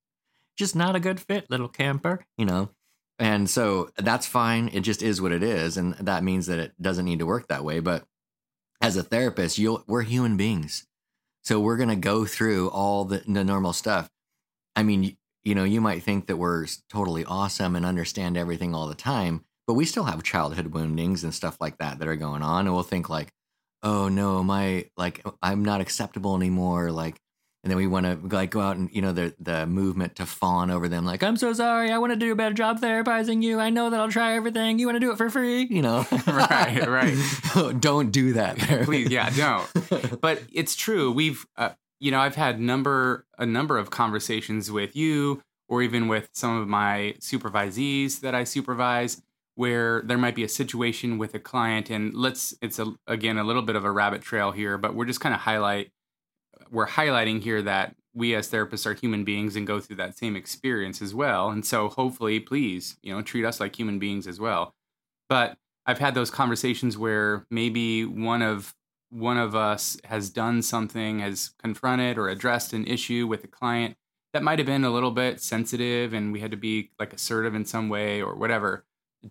just 0.57 0.75
not 0.75 0.95
a 0.95 0.99
good 0.99 1.19
fit 1.19 1.49
little 1.49 1.69
camper 1.69 2.25
you 2.37 2.45
know 2.45 2.69
and 3.19 3.49
so 3.49 3.89
that's 3.97 4.25
fine 4.25 4.69
it 4.73 4.81
just 4.81 5.01
is 5.01 5.21
what 5.21 5.31
it 5.31 5.43
is 5.43 5.77
and 5.77 5.93
that 5.95 6.23
means 6.23 6.47
that 6.47 6.59
it 6.59 6.73
doesn't 6.81 7.05
need 7.05 7.19
to 7.19 7.25
work 7.25 7.47
that 7.47 7.63
way 7.63 7.79
but 7.79 8.05
as 8.81 8.97
a 8.97 9.03
therapist 9.03 9.57
you'll 9.57 9.83
we're 9.87 10.01
human 10.01 10.37
beings 10.37 10.85
so 11.43 11.59
we're 11.59 11.77
going 11.77 11.89
to 11.89 11.95
go 11.95 12.25
through 12.25 12.69
all 12.69 13.05
the, 13.05 13.23
the 13.27 13.43
normal 13.43 13.73
stuff 13.73 14.09
i 14.75 14.83
mean 14.83 15.15
you 15.45 15.53
know, 15.53 15.63
you 15.63 15.79
might 15.79 16.03
think 16.03 16.25
that 16.25 16.37
we're 16.37 16.65
totally 16.89 17.23
awesome 17.23 17.75
and 17.75 17.85
understand 17.85 18.35
everything 18.35 18.73
all 18.73 18.87
the 18.87 18.95
time, 18.95 19.45
but 19.67 19.75
we 19.75 19.85
still 19.85 20.03
have 20.05 20.23
childhood 20.23 20.67
woundings 20.67 21.23
and 21.23 21.33
stuff 21.33 21.57
like 21.61 21.77
that 21.77 21.99
that 21.99 22.07
are 22.07 22.15
going 22.15 22.41
on. 22.41 22.65
And 22.65 22.73
we'll 22.73 22.83
think 22.83 23.09
like, 23.09 23.29
oh 23.83 24.09
no, 24.09 24.43
my 24.43 24.89
like 24.97 25.23
I'm 25.43 25.63
not 25.63 25.81
acceptable 25.81 26.35
anymore. 26.35 26.91
Like, 26.91 27.17
and 27.65 27.71
then 27.71 27.77
we 27.77 27.87
want 27.87 28.05
to 28.05 28.35
like 28.35 28.51
go 28.51 28.61
out 28.61 28.77
and 28.77 28.91
you 28.93 29.01
know 29.01 29.11
the 29.11 29.33
the 29.39 29.65
movement 29.65 30.15
to 30.17 30.27
fawn 30.27 30.69
over 30.69 30.87
them. 30.87 31.03
Like, 31.03 31.23
I'm 31.23 31.35
so 31.35 31.51
sorry. 31.51 31.91
I 31.91 31.97
want 31.97 32.13
to 32.13 32.15
do 32.15 32.31
a 32.31 32.35
better 32.35 32.53
job 32.53 32.79
therapizing 32.79 33.41
you. 33.41 33.59
I 33.59 33.71
know 33.71 33.89
that 33.89 33.99
I'll 33.99 34.11
try 34.11 34.35
everything. 34.35 34.77
You 34.77 34.85
want 34.85 34.97
to 34.97 34.99
do 34.99 35.11
it 35.11 35.17
for 35.17 35.31
free? 35.31 35.63
You 35.63 35.81
know, 35.81 36.05
right, 36.27 36.87
right. 36.87 37.17
don't 37.79 38.11
do 38.11 38.33
that. 38.33 38.59
Please, 38.85 39.09
yeah, 39.09 39.31
don't. 39.31 39.67
But 40.21 40.43
it's 40.53 40.75
true. 40.75 41.11
We've 41.11 41.43
uh, 41.57 41.71
you 41.99 42.11
know, 42.11 42.19
I've 42.19 42.35
had 42.35 42.59
number 42.59 43.25
a 43.39 43.47
number 43.47 43.79
of 43.79 43.89
conversations 43.89 44.71
with 44.71 44.95
you 44.95 45.41
or 45.67 45.81
even 45.81 46.07
with 46.07 46.29
some 46.33 46.57
of 46.57 46.67
my 46.67 47.15
supervisees 47.19 48.19
that 48.19 48.35
I 48.35 48.43
supervise 48.43 49.23
where 49.55 50.03
there 50.03 50.17
might 50.19 50.35
be 50.35 50.43
a 50.43 50.49
situation 50.49 51.17
with 51.17 51.33
a 51.33 51.39
client 51.39 51.89
and 51.89 52.13
let's 52.13 52.53
it's 52.61 52.77
a, 52.77 52.93
again 53.07 53.37
a 53.37 53.43
little 53.43 53.63
bit 53.63 53.75
of 53.75 53.85
a 53.85 53.91
rabbit 53.91 54.21
trail 54.21 54.51
here 54.51 54.77
but 54.77 54.93
we're 54.93 55.05
just 55.05 55.21
kind 55.21 55.33
of 55.33 55.41
highlight 55.41 55.91
we're 56.71 56.87
highlighting 56.87 57.41
here 57.41 57.61
that 57.61 57.95
we 58.13 58.33
as 58.33 58.49
therapists 58.49 58.85
are 58.85 58.93
human 58.93 59.23
beings 59.23 59.55
and 59.55 59.67
go 59.67 59.79
through 59.79 59.97
that 59.97 60.17
same 60.17 60.35
experience 60.35 61.01
as 61.01 61.13
well 61.13 61.49
and 61.49 61.65
so 61.65 61.89
hopefully 61.89 62.39
please 62.39 62.97
you 63.01 63.13
know 63.13 63.21
treat 63.21 63.45
us 63.45 63.59
like 63.59 63.77
human 63.77 63.99
beings 63.99 64.27
as 64.27 64.39
well 64.39 64.73
but 65.29 65.57
i've 65.85 65.99
had 65.99 66.15
those 66.15 66.31
conversations 66.31 66.97
where 66.97 67.45
maybe 67.49 68.05
one 68.05 68.41
of 68.41 68.73
one 69.09 69.37
of 69.37 69.55
us 69.55 69.97
has 70.05 70.29
done 70.29 70.61
something, 70.61 71.19
has 71.19 71.51
confronted 71.61 72.17
or 72.17 72.27
addressed 72.27 72.73
an 72.73 72.85
issue 72.85 73.25
with 73.27 73.43
a 73.43 73.47
client 73.47 73.95
that 74.33 74.43
might 74.43 74.59
have 74.59 74.65
been 74.65 74.83
a 74.83 74.91
little 74.91 75.11
bit 75.11 75.41
sensitive 75.41 76.13
and 76.13 76.33
we 76.33 76.41
had 76.41 76.51
to 76.51 76.57
be 76.57 76.91
like 76.99 77.13
assertive 77.13 77.55
in 77.55 77.63
some 77.63 77.87
way 77.87 78.21
or 78.21 78.35
whatever, 78.35 78.83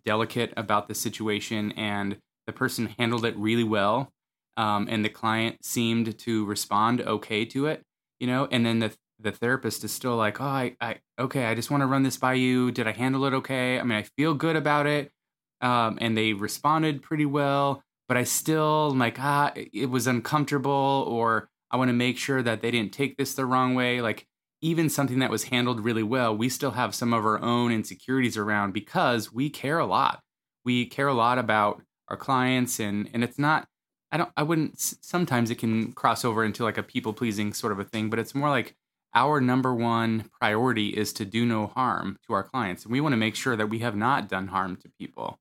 delicate 0.07 0.53
about 0.57 0.89
the 0.89 0.95
situation. 0.95 1.73
And 1.73 2.17
the 2.47 2.53
person 2.53 2.95
handled 2.99 3.25
it 3.25 3.37
really 3.37 3.65
well. 3.65 4.13
Um, 4.57 4.87
and 4.91 5.05
the 5.05 5.09
client 5.09 5.65
seemed 5.65 6.17
to 6.19 6.45
respond 6.45 7.01
okay 7.01 7.45
to 7.47 7.67
it, 7.67 7.83
you 8.21 8.27
know, 8.27 8.49
and 8.51 8.65
then 8.65 8.79
the 8.79 8.93
the 9.21 9.33
therapist 9.33 9.85
is 9.85 9.93
still 9.93 10.17
like, 10.17 10.41
oh, 10.41 10.45
I, 10.45 10.77
I 10.81 10.97
okay, 11.19 11.47
I 11.47 11.55
just 11.55 11.71
want 11.71 11.83
to 11.83 11.87
run 11.87 12.03
this 12.03 12.17
by 12.17 12.35
you. 12.35 12.71
Did 12.73 12.87
I 12.87 12.93
handle 12.93 13.25
it 13.25 13.35
okay? 13.35 13.79
I 13.79 13.83
mean, 13.83 13.99
I 13.99 14.03
feel 14.03 14.35
good 14.35 14.57
about 14.57 14.87
it. 14.87 15.13
Um, 15.61 15.99
and 16.01 16.17
they 16.17 16.33
responded 16.33 17.03
pretty 17.03 17.25
well 17.25 17.83
but 18.09 18.17
I 18.17 18.25
still 18.25 18.91
am 18.93 18.99
like, 18.99 19.19
ah, 19.19 19.53
it 19.55 19.91
was 19.91 20.07
uncomfortable, 20.07 21.05
or 21.09 21.49
I 21.71 21.77
want 21.77 21.89
to 21.89 21.95
make 21.95 22.19
sure 22.19 22.43
that 22.43 22.61
they 22.61 22.71
didn't 22.71 22.93
take 22.93 23.17
this 23.17 23.35
the 23.35 23.47
wrong 23.47 23.75
way. 23.75 24.01
Like, 24.01 24.27
even 24.61 24.89
something 24.89 25.19
that 25.19 25.31
was 25.31 25.45
handled 25.45 25.85
really 25.85 26.03
well, 26.03 26.37
we 26.37 26.49
still 26.49 26.73
have 26.73 26.95
some 26.95 27.13
of 27.13 27.25
our 27.25 27.41
own 27.41 27.73
insecurities 27.73 28.37
around 28.37 28.73
because 28.73 29.33
we 29.33 29.51
care 29.51 29.79
a 29.79 29.87
lot. 29.87 30.21
We 30.65 30.87
care 30.87 31.09
a 31.09 31.15
lot 31.15 31.39
about 31.39 31.83
our 32.09 32.17
clients, 32.17 32.79
and 32.81 33.09
and 33.13 33.25
it's 33.25 33.39
not. 33.39 33.69
I 34.15 34.17
don't. 34.17 34.31
I 34.37 34.43
wouldn't. 34.43 34.81
Sometimes 34.81 35.51
it 35.51 35.57
can 35.57 35.93
cross 35.93 36.25
over 36.25 36.43
into 36.43 36.63
like 36.65 36.79
a 36.79 36.83
people 36.83 37.13
pleasing 37.13 37.53
sort 37.53 37.73
of 37.73 37.79
a 37.79 37.85
thing, 37.85 38.09
but 38.09 38.19
it's 38.19 38.35
more 38.35 38.49
like 38.49 38.77
our 39.15 39.41
number 39.41 39.75
one 39.75 40.31
priority 40.41 40.89
is 40.89 41.13
to 41.15 41.25
do 41.25 41.45
no 41.45 41.67
harm 41.67 42.17
to 42.27 42.33
our 42.33 42.45
clients, 42.45 42.85
and 42.85 42.93
we 42.93 43.01
want 43.01 43.13
to 43.13 43.19
make 43.19 43.37
sure 43.37 43.57
that 43.57 43.69
we 43.69 43.81
have 43.81 43.97
not 43.97 44.29
done 44.29 44.47
harm 44.49 44.77
to 44.77 44.89
people 44.99 45.39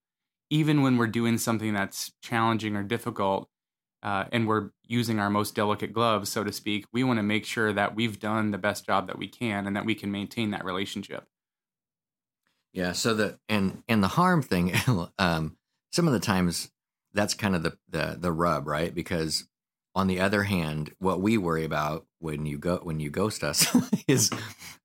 even 0.49 0.83
when 0.83 0.97
we're 0.97 1.07
doing 1.07 1.39
something 1.39 1.73
that's 1.73 2.11
challenging 2.21 2.75
or 2.75 2.83
difficult 2.83 3.49
uh, 4.03 4.25
and 4.31 4.47
we're 4.47 4.69
using 4.85 5.17
our 5.17 5.29
most 5.29 5.55
delicate 5.55 5.93
gloves, 5.93 6.29
so 6.29 6.43
to 6.43 6.51
speak, 6.51 6.85
we 6.91 7.03
want 7.03 7.17
to 7.17 7.23
make 7.23 7.45
sure 7.45 7.71
that 7.71 7.95
we've 7.95 8.19
done 8.19 8.51
the 8.51 8.57
best 8.57 8.85
job 8.85 9.07
that 9.07 9.17
we 9.17 9.27
can 9.27 9.65
and 9.65 9.75
that 9.75 9.85
we 9.85 9.95
can 9.95 10.11
maintain 10.11 10.51
that 10.51 10.65
relationship. 10.65 11.25
Yeah. 12.73 12.91
So 12.91 13.13
the 13.13 13.39
and 13.47 13.81
and 13.87 14.03
the 14.03 14.09
harm 14.09 14.41
thing, 14.41 14.73
um, 15.17 15.57
some 15.91 16.05
of 16.05 16.13
the 16.13 16.19
times 16.19 16.69
that's 17.13 17.33
kind 17.33 17.55
of 17.55 17.63
the 17.63 17.77
the 17.89 18.17
the 18.19 18.31
rub, 18.31 18.67
right? 18.67 18.93
Because 18.93 19.47
on 19.95 20.07
the 20.07 20.19
other 20.19 20.43
hand, 20.43 20.91
what 20.99 21.21
we 21.21 21.37
worry 21.37 21.63
about 21.63 22.05
when 22.19 22.45
you 22.45 22.57
go 22.57 22.77
when 22.77 22.99
you 22.99 23.09
ghost 23.09 23.43
us 23.43 23.67
is 24.07 24.31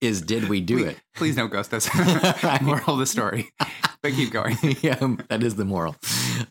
is 0.00 0.22
did 0.22 0.48
we 0.48 0.60
do 0.60 0.76
please, 0.78 0.86
it? 0.86 1.00
Please 1.14 1.36
don't 1.36 1.50
ghost 1.50 1.72
us. 1.72 1.88
Moral 2.62 2.94
of 2.94 2.98
the 2.98 3.06
story. 3.06 3.50
But 4.02 4.12
keep 4.12 4.30
going. 4.30 4.56
yeah, 4.82 4.98
that 5.28 5.42
is 5.42 5.56
the 5.56 5.64
moral. 5.64 5.96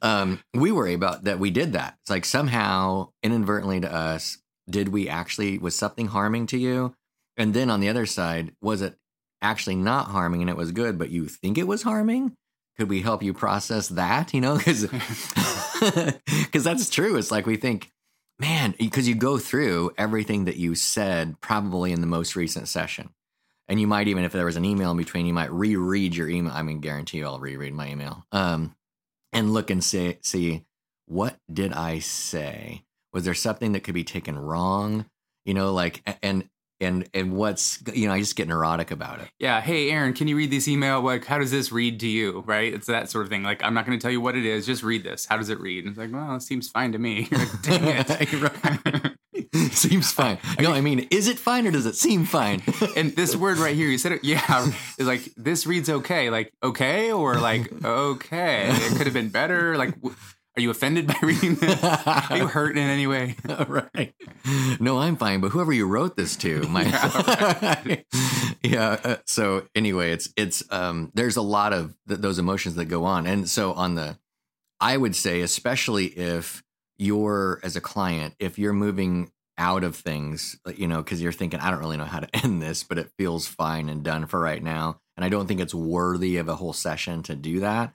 Um, 0.02 0.40
we 0.54 0.72
worry 0.72 0.94
about 0.94 1.24
that 1.26 1.40
we 1.40 1.50
did 1.50 1.74
that. 1.74 1.96
It's 2.02 2.10
like 2.10 2.26
somehow 2.26 3.10
inadvertently 3.24 3.82
to 3.82 3.94
us, 3.94 4.38
did 4.70 4.90
we 4.90 5.08
actually 5.08 5.58
was 5.58 5.76
something 5.76 6.08
harming 6.08 6.48
to 6.48 6.58
you? 6.58 6.94
And 7.38 7.54
then 7.54 7.70
on 7.70 7.80
the 7.80 7.90
other 7.90 8.06
side, 8.06 8.52
was 8.62 8.82
it 8.82 8.98
actually 9.42 9.76
not 9.76 10.08
harming 10.08 10.42
and 10.42 10.50
it 10.50 10.58
was 10.58 10.72
good, 10.72 10.98
but 10.98 11.10
you 11.10 11.28
think 11.28 11.58
it 11.58 11.68
was 11.68 11.84
harming? 11.84 12.36
Could 12.78 12.90
we 12.90 13.02
help 13.02 13.24
you 13.24 13.34
process 13.34 13.88
that? 13.90 14.34
You 14.34 14.42
know, 14.42 14.58
because 14.58 14.84
because 16.26 16.64
that's 16.64 16.90
true. 16.90 17.16
It's 17.18 17.32
like 17.32 17.46
we 17.46 17.58
think 17.58 17.92
man, 18.40 18.76
because 18.78 19.08
you 19.08 19.16
go 19.16 19.38
through 19.38 19.92
everything 19.98 20.46
that 20.46 20.58
you 20.58 20.76
said 20.76 21.40
probably 21.42 21.92
in 21.92 22.02
the 22.02 22.08
most 22.08 22.36
recent 22.36 22.68
session. 22.68 23.10
And 23.68 23.80
you 23.80 23.88
might 23.88 24.08
even, 24.08 24.24
if 24.24 24.32
there 24.32 24.46
was 24.46 24.56
an 24.56 24.66
email 24.66 24.92
in 24.92 24.98
between, 24.98 25.26
you 25.26 25.34
might 25.34 25.52
reread 25.52 26.16
your 26.16 26.30
email. 26.30 26.54
I 26.54 26.62
mean, 26.62 26.80
guarantee 26.80 27.18
you 27.18 27.26
I'll 27.26 27.40
reread 27.40 27.74
my 27.74 27.90
email. 27.90 28.26
Um, 28.32 28.76
and 29.34 29.54
look 29.54 29.70
and 29.70 29.84
see, 29.84 30.18
see 30.22 30.66
what 31.06 31.38
did 31.52 31.74
I 31.74 32.00
say? 32.00 32.84
Was 33.12 33.26
there 33.26 33.34
something 33.34 33.74
that 33.74 33.84
could 33.84 33.94
be 33.94 34.04
taken 34.04 34.38
wrong? 34.38 35.06
You 35.46 35.54
know, 35.54 35.74
like, 35.74 36.02
and 36.22 36.48
and 36.80 37.10
and 37.14 37.34
what's 37.34 37.82
you 37.94 38.08
know 38.08 38.14
I 38.14 38.20
just 38.20 38.36
get 38.36 38.48
neurotic 38.48 38.92
about 38.92 39.20
it. 39.20 39.30
Yeah. 39.40 39.62
Hey, 39.62 39.90
Aaron, 39.90 40.14
can 40.14 40.28
you 40.28 40.38
read 40.38 40.52
this 40.52 40.68
email? 40.68 41.02
Like, 41.02 41.26
how 41.26 41.38
does 41.38 41.52
this 41.52 41.72
read 41.72 42.00
to 42.02 42.08
you? 42.08 42.44
Right? 42.46 42.74
It's 42.74 42.88
that 42.88 43.10
sort 43.10 43.26
of 43.26 43.30
thing. 43.30 43.44
Like, 43.44 43.64
I'm 43.64 43.74
not 43.74 43.86
going 43.86 43.98
to 43.98 44.02
tell 44.02 44.12
you 44.12 44.22
what 44.22 44.36
it 44.36 44.46
is. 44.46 44.66
Just 44.66 44.84
read 44.84 45.04
this. 45.04 45.26
How 45.26 45.38
does 45.38 45.50
it 45.50 45.60
read? 45.60 45.86
And 45.86 45.92
it's 45.92 45.98
like, 45.98 46.12
well, 46.12 46.36
it 46.36 46.42
seems 46.42 46.70
fine 46.70 46.92
to 46.92 47.00
me. 47.00 47.28
You're 47.30 47.40
like, 47.42 47.62
Dang 47.62 47.84
it. 47.88 49.14
seems 49.72 50.12
fine. 50.12 50.38
No, 50.60 50.72
I 50.72 50.82
mean, 50.82 51.08
is 51.12 51.28
it 51.28 51.38
fine 51.40 51.68
or 51.68 51.72
does 51.72 51.86
it 51.86 51.96
seem 51.96 52.26
fine? 52.26 52.64
and 52.96 53.16
this 53.16 53.36
word 53.36 53.58
right 53.58 53.76
here, 53.76 53.88
you 53.88 53.98
said 53.98 54.14
it. 54.14 54.24
Yeah, 54.24 54.72
is 54.98 55.08
like 55.08 55.30
this 55.36 55.66
reads 55.66 55.90
okay. 55.90 56.30
Like 56.30 56.54
okay, 56.64 57.12
or 57.12 57.36
like 57.36 57.72
okay. 57.84 58.70
It 58.70 58.98
could 58.98 59.08
have 59.08 59.14
been 59.14 59.30
better. 59.30 59.78
Like 59.78 59.94
are 60.58 60.62
you 60.62 60.72
offended 60.72 61.06
by 61.06 61.16
reading 61.22 61.54
this? 61.56 61.84
Are 61.84 62.36
you 62.36 62.48
hurt 62.48 62.76
in 62.78 62.84
any 62.84 63.06
way? 63.06 63.36
right. 63.68 64.14
No, 64.80 64.98
I'm 64.98 65.16
fine. 65.16 65.40
But 65.40 65.50
whoever 65.50 65.72
you 65.72 65.86
wrote 65.86 66.18
this 66.18 66.36
to, 66.38 66.62
my 66.70 66.84
yeah. 66.84 67.96
yeah 68.64 68.98
uh, 69.04 69.18
so 69.26 69.68
anyway, 69.76 70.12
it's 70.12 70.34
it's 70.36 70.64
um 70.72 71.12
there's 71.14 71.38
a 71.38 71.44
lot 71.44 71.74
of 71.74 71.96
th- 72.08 72.20
those 72.20 72.40
emotions 72.40 72.74
that 72.76 72.86
go 72.86 73.06
on, 73.06 73.28
and 73.28 73.48
so 73.48 73.74
on 73.74 73.94
the, 73.94 74.18
I 74.80 74.98
would 74.98 75.16
say 75.16 75.42
especially 75.42 76.06
if 76.06 76.64
you're 76.98 77.60
as 77.62 77.76
a 77.76 77.82
client, 77.82 78.34
if 78.40 78.58
you're 78.58 78.74
moving 78.74 79.32
out 79.60 79.84
of 79.84 79.96
things, 79.96 80.60
you 80.76 80.88
know, 80.88 81.04
because 81.04 81.22
you're 81.22 81.32
thinking, 81.32 81.60
I 81.60 81.70
don't 81.70 81.80
really 81.80 81.98
know 81.98 82.06
how 82.06 82.20
to 82.20 82.36
end 82.44 82.64
this, 82.64 82.84
but 82.84 82.98
it 82.98 83.12
feels 83.20 83.46
fine 83.46 83.90
and 83.90 84.04
done 84.04 84.26
for 84.26 84.40
right 84.40 84.62
now, 84.62 85.00
and 85.16 85.24
I 85.24 85.30
don't 85.30 85.46
think 85.46 85.60
it's 85.60 85.76
worthy 85.76 86.38
of 86.38 86.50
a 86.50 86.56
whole 86.56 86.74
session 86.74 87.22
to 87.24 87.36
do 87.36 87.60
that. 87.60 87.94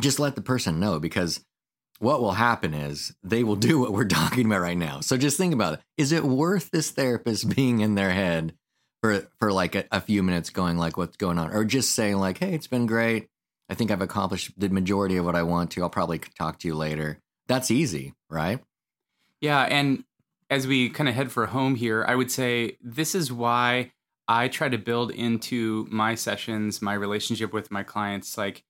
Just 0.00 0.18
let 0.18 0.34
the 0.34 0.42
person 0.42 0.80
know 0.80 0.98
because 0.98 1.44
what 2.02 2.20
will 2.20 2.32
happen 2.32 2.74
is 2.74 3.14
they 3.22 3.44
will 3.44 3.56
do 3.70 3.78
what 3.78 3.92
we're 3.92 4.04
talking 4.04 4.46
about 4.46 4.60
right 4.60 4.76
now. 4.76 5.00
So 5.00 5.16
just 5.16 5.36
think 5.36 5.54
about 5.54 5.74
it. 5.74 5.80
Is 5.96 6.12
it 6.12 6.24
worth 6.24 6.70
this 6.70 6.90
therapist 6.90 7.48
being 7.56 7.80
in 7.80 7.94
their 7.94 8.10
head 8.10 8.54
for 9.00 9.26
for 9.38 9.52
like 9.52 9.74
a, 9.74 9.84
a, 9.90 10.00
few 10.00 10.22
minutes 10.22 10.50
going 10.50 10.78
like 10.78 10.96
what's 10.96 11.16
going 11.16 11.38
on? 11.38 11.52
Or 11.52 11.64
just 11.64 11.94
saying 11.94 12.16
like 12.16 12.38
hey 12.38 12.54
it's 12.54 12.66
been 12.66 12.86
great. 12.86 13.28
I 13.68 13.74
think 13.74 13.90
i've 13.90 14.02
accomplished 14.02 14.52
the 14.58 14.68
majority 14.68 15.16
of 15.16 15.24
what 15.24 15.36
i 15.36 15.42
want 15.42 15.70
to. 15.72 15.82
I'll 15.82 15.88
probably 15.90 16.18
talk 16.18 16.58
to 16.58 16.68
you 16.68 16.74
later. 16.74 17.18
That's 17.46 17.70
easy 17.70 18.14
right? 18.28 18.60
Yeah 19.40 19.62
and 19.62 20.04
as 20.50 20.66
we 20.66 20.90
kind 20.90 21.08
of 21.08 21.14
head 21.14 21.32
for 21.32 21.46
home 21.46 21.76
here 21.76 22.04
i 22.06 22.14
would 22.14 22.30
say 22.30 22.76
this 22.82 23.14
is 23.14 23.32
why 23.32 23.90
i 24.28 24.48
try 24.48 24.68
to 24.68 24.76
build 24.76 25.10
into 25.10 25.88
my 25.90 26.14
sessions 26.14 26.82
my 26.82 26.92
relationship 26.92 27.54
with 27.54 27.70
my 27.70 27.82
clients 27.82 28.36
like 28.36 28.62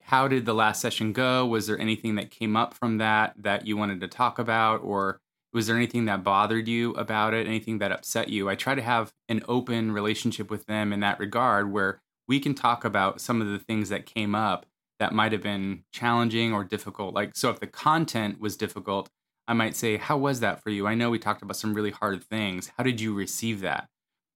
how 0.00 0.28
did 0.28 0.46
the 0.46 0.54
last 0.54 0.80
session 0.80 1.12
go? 1.12 1.46
Was 1.46 1.66
there 1.66 1.78
anything 1.78 2.14
that 2.16 2.30
came 2.30 2.56
up 2.56 2.74
from 2.74 2.98
that 2.98 3.34
that 3.38 3.66
you 3.66 3.76
wanted 3.76 4.00
to 4.00 4.08
talk 4.08 4.38
about, 4.38 4.82
or 4.82 5.20
was 5.52 5.66
there 5.66 5.76
anything 5.76 6.04
that 6.06 6.24
bothered 6.24 6.68
you 6.68 6.92
about 6.92 7.34
it? 7.34 7.46
Anything 7.46 7.78
that 7.78 7.92
upset 7.92 8.28
you? 8.28 8.48
I 8.48 8.54
try 8.54 8.74
to 8.74 8.82
have 8.82 9.12
an 9.28 9.42
open 9.48 9.92
relationship 9.92 10.50
with 10.50 10.66
them 10.66 10.92
in 10.92 11.00
that 11.00 11.18
regard, 11.18 11.72
where 11.72 12.00
we 12.28 12.40
can 12.40 12.54
talk 12.54 12.84
about 12.84 13.20
some 13.20 13.40
of 13.40 13.48
the 13.48 13.58
things 13.58 13.88
that 13.88 14.06
came 14.06 14.34
up 14.34 14.66
that 14.98 15.12
might 15.12 15.32
have 15.32 15.42
been 15.42 15.84
challenging 15.92 16.52
or 16.52 16.64
difficult. 16.64 17.14
Like, 17.14 17.32
so 17.34 17.50
if 17.50 17.60
the 17.60 17.66
content 17.66 18.40
was 18.40 18.56
difficult, 18.56 19.10
I 19.46 19.52
might 19.52 19.76
say, 19.76 19.96
How 19.96 20.16
was 20.16 20.40
that 20.40 20.62
for 20.62 20.70
you? 20.70 20.86
I 20.86 20.94
know 20.94 21.10
we 21.10 21.18
talked 21.18 21.42
about 21.42 21.56
some 21.56 21.74
really 21.74 21.90
hard 21.90 22.22
things. 22.24 22.70
How 22.76 22.84
did 22.84 23.00
you 23.00 23.14
receive 23.14 23.60
that? 23.60 23.88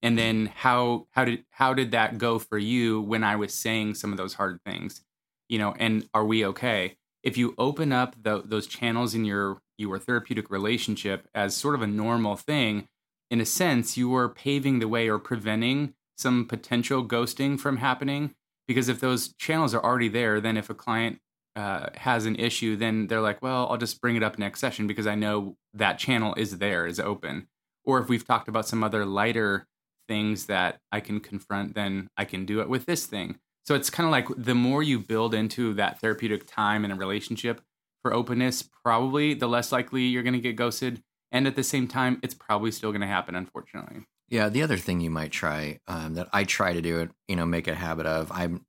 And 0.03 0.17
then 0.17 0.53
how 0.55 1.07
how 1.11 1.25
did 1.25 1.45
how 1.51 1.75
did 1.75 1.91
that 1.93 2.19
go 2.19 2.39
for 2.39 2.59
you 2.59 3.01
when 3.01 3.25
I 3.25 3.37
was 3.37 3.53
saying 3.53 3.95
some 3.95 4.13
of 4.13 4.19
those 4.19 4.35
hard 4.35 4.61
things? 4.65 5.03
You 5.49 5.59
know, 5.59 5.75
and 5.79 6.09
are 6.15 6.25
we 6.25 6.45
okay? 6.47 6.97
If 7.23 7.37
you 7.37 7.55
open 7.59 7.93
up 7.93 8.15
the, 8.23 8.43
those 8.45 8.67
channels 8.67 9.15
in 9.15 9.25
your 9.25 9.61
your 9.77 9.99
therapeutic 9.99 10.51
relationship 10.51 11.29
as 11.35 11.57
sort 11.57 11.75
of 11.75 11.83
a 11.83 11.87
normal 11.87 12.37
thing, 12.37 12.89
in 13.31 13.41
a 13.41 13.47
sense, 13.47 13.97
you 13.97 14.15
are 14.15 14.29
paving 14.29 14.79
the 14.79 14.89
way 14.89 15.09
or 15.09 15.19
preventing 15.19 15.95
some 16.17 16.47
potential 16.47 17.07
ghosting 17.07 17.59
from 17.59 17.77
happening. 17.77 18.35
Because 18.67 18.89
if 18.89 19.01
those 19.01 19.35
channels 19.35 19.75
are 19.75 19.83
already 19.83 20.09
there, 20.09 20.41
then 20.41 20.57
if 20.57 20.69
a 20.69 20.75
client 20.75 21.21
uh, 21.57 21.89
has 21.97 22.27
an 22.27 22.37
issue, 22.37 22.77
then 22.77 23.07
they're 23.07 23.21
like, 23.21 23.41
well, 23.41 23.67
I'll 23.71 23.79
just 23.79 24.01
bring 24.01 24.17
it 24.17 24.23
up 24.23 24.39
next 24.39 24.61
session 24.61 24.87
because 24.87 25.07
I 25.07 25.15
know 25.15 25.57
that 25.75 25.99
channel 25.99 26.35
is 26.37 26.59
there, 26.59 26.87
is 26.87 27.01
open. 27.01 27.49
Or 27.85 27.99
if 27.99 28.09
we've 28.09 28.27
talked 28.27 28.49
about 28.49 28.69
some 28.69 28.85
other 28.85 29.07
lighter 29.07 29.67
things 30.07 30.47
that 30.47 30.81
I 30.93 31.01
can 31.01 31.21
confront, 31.21 31.75
then 31.75 32.09
I 32.17 32.25
can 32.25 32.45
do 32.45 32.61
it 32.61 32.69
with 32.69 32.87
this 32.87 33.07
thing. 33.07 33.39
So 33.69 33.75
it's 33.75 33.91
kind 33.91 34.07
of 34.07 34.11
like 34.11 34.29
the 34.35 34.55
more 34.55 34.83
you 34.83 34.99
build 34.99 35.35
into 35.35 35.75
that 35.75 36.01
therapeutic 36.01 36.47
time 36.47 36.87
in 36.87 36.91
a 36.91 36.95
relationship 36.97 37.61
for 38.01 38.15
openness, 38.15 38.63
probably 38.63 39.35
the 39.35 39.47
less 39.47 39.73
likely 39.73 40.05
you're 40.05 40.23
going 40.23 40.33
to 40.33 40.41
get 40.41 40.57
ghosted. 40.57 41.03
And 41.31 41.47
at 41.47 41.55
the 41.55 41.63
same 41.63 41.87
time, 41.87 42.19
it's 42.23 42.33
probably 42.33 42.71
still 42.71 42.93
going 42.93 43.03
to 43.03 43.07
happen, 43.07 43.35
unfortunately. 43.35 44.07
Yeah, 44.31 44.49
the 44.49 44.63
other 44.63 44.79
thing 44.79 45.03
you 45.03 45.11
might 45.11 45.33
try 45.33 45.81
um, 45.87 46.15
that 46.15 46.31
I 46.33 46.45
try 46.45 46.73
to 46.73 46.81
do 46.81 47.01
it, 47.01 47.11
you 47.29 47.37
know, 47.37 47.45
make 47.45 47.69
a 47.69 47.75
habit 47.75 48.07
of. 48.07 48.33
I'm 48.33 48.65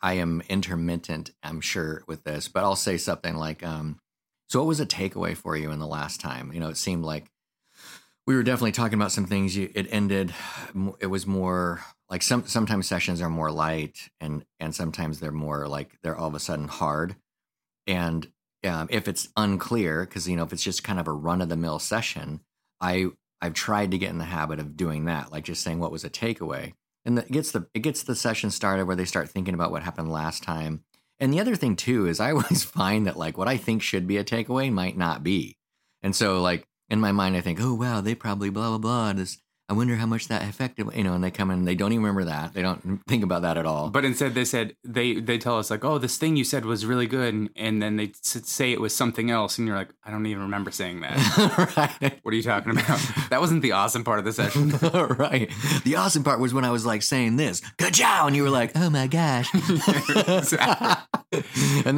I 0.00 0.12
am 0.12 0.44
intermittent, 0.48 1.32
I'm 1.42 1.60
sure, 1.60 2.04
with 2.06 2.22
this, 2.22 2.46
but 2.46 2.62
I'll 2.62 2.76
say 2.76 2.98
something 2.98 3.34
like, 3.34 3.66
um, 3.66 3.98
"So, 4.48 4.60
what 4.60 4.68
was 4.68 4.78
a 4.78 4.86
takeaway 4.86 5.36
for 5.36 5.56
you 5.56 5.72
in 5.72 5.80
the 5.80 5.88
last 5.88 6.20
time?" 6.20 6.52
You 6.52 6.60
know, 6.60 6.68
it 6.68 6.76
seemed 6.76 7.04
like 7.04 7.32
we 8.28 8.36
were 8.36 8.44
definitely 8.44 8.72
talking 8.72 8.94
about 8.96 9.10
some 9.10 9.26
things. 9.26 9.56
You, 9.56 9.72
it 9.74 9.88
ended. 9.90 10.32
It 11.00 11.06
was 11.08 11.26
more 11.26 11.80
like 12.08 12.22
some 12.22 12.46
sometimes 12.46 12.86
sessions 12.86 13.20
are 13.20 13.30
more 13.30 13.50
light, 13.50 14.08
and 14.20 14.44
and 14.60 14.74
sometimes 14.74 15.20
they're 15.20 15.32
more 15.32 15.66
like 15.66 15.98
they're 16.02 16.16
all 16.16 16.28
of 16.28 16.34
a 16.34 16.40
sudden 16.40 16.68
hard. 16.68 17.16
And 17.86 18.28
um, 18.64 18.88
if 18.90 19.08
it's 19.08 19.28
unclear, 19.36 20.04
because 20.04 20.28
you 20.28 20.36
know, 20.36 20.44
if 20.44 20.52
it's 20.52 20.62
just 20.62 20.84
kind 20.84 21.00
of 21.00 21.08
a 21.08 21.12
run 21.12 21.42
of 21.42 21.48
the 21.48 21.56
mill 21.56 21.78
session, 21.78 22.40
I 22.80 23.06
I've 23.40 23.54
tried 23.54 23.90
to 23.90 23.98
get 23.98 24.10
in 24.10 24.18
the 24.18 24.24
habit 24.24 24.60
of 24.60 24.76
doing 24.76 25.06
that, 25.06 25.32
like 25.32 25.44
just 25.44 25.62
saying 25.62 25.80
what 25.80 25.92
was 25.92 26.04
a 26.04 26.10
takeaway, 26.10 26.74
and 27.04 27.18
it 27.18 27.30
gets 27.30 27.50
the 27.50 27.66
it 27.74 27.80
gets 27.80 28.02
the 28.02 28.14
session 28.14 28.50
started 28.50 28.86
where 28.86 28.96
they 28.96 29.04
start 29.04 29.28
thinking 29.28 29.54
about 29.54 29.72
what 29.72 29.82
happened 29.82 30.10
last 30.10 30.42
time. 30.42 30.84
And 31.18 31.32
the 31.32 31.40
other 31.40 31.56
thing 31.56 31.76
too 31.76 32.06
is 32.06 32.20
I 32.20 32.30
always 32.32 32.62
find 32.62 33.06
that 33.06 33.16
like 33.16 33.36
what 33.36 33.48
I 33.48 33.56
think 33.56 33.82
should 33.82 34.06
be 34.06 34.16
a 34.16 34.24
takeaway 34.24 34.72
might 34.72 34.96
not 34.96 35.24
be, 35.24 35.56
and 36.02 36.14
so 36.14 36.40
like 36.40 36.66
in 36.88 37.00
my 37.00 37.10
mind 37.10 37.36
I 37.36 37.40
think, 37.40 37.60
oh 37.60 37.74
wow, 37.74 38.00
they 38.00 38.14
probably 38.14 38.50
blah 38.50 38.70
blah 38.70 38.78
blah. 38.78 39.12
This 39.12 39.38
I 39.68 39.72
wonder 39.72 39.96
how 39.96 40.06
much 40.06 40.28
that 40.28 40.48
affected, 40.48 40.86
you 40.94 41.02
know, 41.02 41.14
and 41.14 41.24
they 41.24 41.32
come 41.32 41.50
in 41.50 41.58
and 41.58 41.66
they 41.66 41.74
don't 41.74 41.92
even 41.92 42.04
remember 42.04 42.30
that. 42.30 42.54
They 42.54 42.62
don't 42.62 43.02
think 43.08 43.24
about 43.24 43.42
that 43.42 43.58
at 43.58 43.66
all. 43.66 43.90
But 43.90 44.04
instead, 44.04 44.34
they 44.34 44.44
said 44.44 44.76
they 44.84 45.14
they 45.14 45.38
tell 45.38 45.58
us 45.58 45.70
like, 45.70 45.84
"Oh, 45.84 45.98
this 45.98 46.18
thing 46.18 46.36
you 46.36 46.44
said 46.44 46.64
was 46.64 46.86
really 46.86 47.08
good," 47.08 47.34
and, 47.34 47.50
and 47.56 47.82
then 47.82 47.96
they 47.96 48.12
say 48.22 48.70
it 48.72 48.80
was 48.80 48.94
something 48.94 49.28
else, 49.30 49.58
and 49.58 49.66
you're 49.66 49.76
like, 49.76 49.90
"I 50.04 50.12
don't 50.12 50.24
even 50.26 50.42
remember 50.42 50.70
saying 50.70 51.00
that." 51.00 51.16
right? 52.00 52.20
What 52.22 52.32
are 52.32 52.36
you 52.36 52.44
talking 52.44 52.70
about? 52.72 53.00
that 53.30 53.40
wasn't 53.40 53.62
the 53.62 53.72
awesome 53.72 54.04
part 54.04 54.20
of 54.20 54.24
the 54.24 54.32
session, 54.32 54.70
right? 55.16 55.50
The 55.84 55.96
awesome 55.96 56.22
part 56.22 56.38
was 56.38 56.54
when 56.54 56.64
I 56.64 56.70
was 56.70 56.86
like 56.86 57.02
saying 57.02 57.34
this, 57.36 57.60
"Good 57.76 57.94
job," 57.94 58.28
and 58.28 58.36
you 58.36 58.44
were 58.44 58.50
like, 58.50 58.70
"Oh 58.76 58.88
my 58.88 59.08
gosh," 59.08 59.52
and 59.52 59.62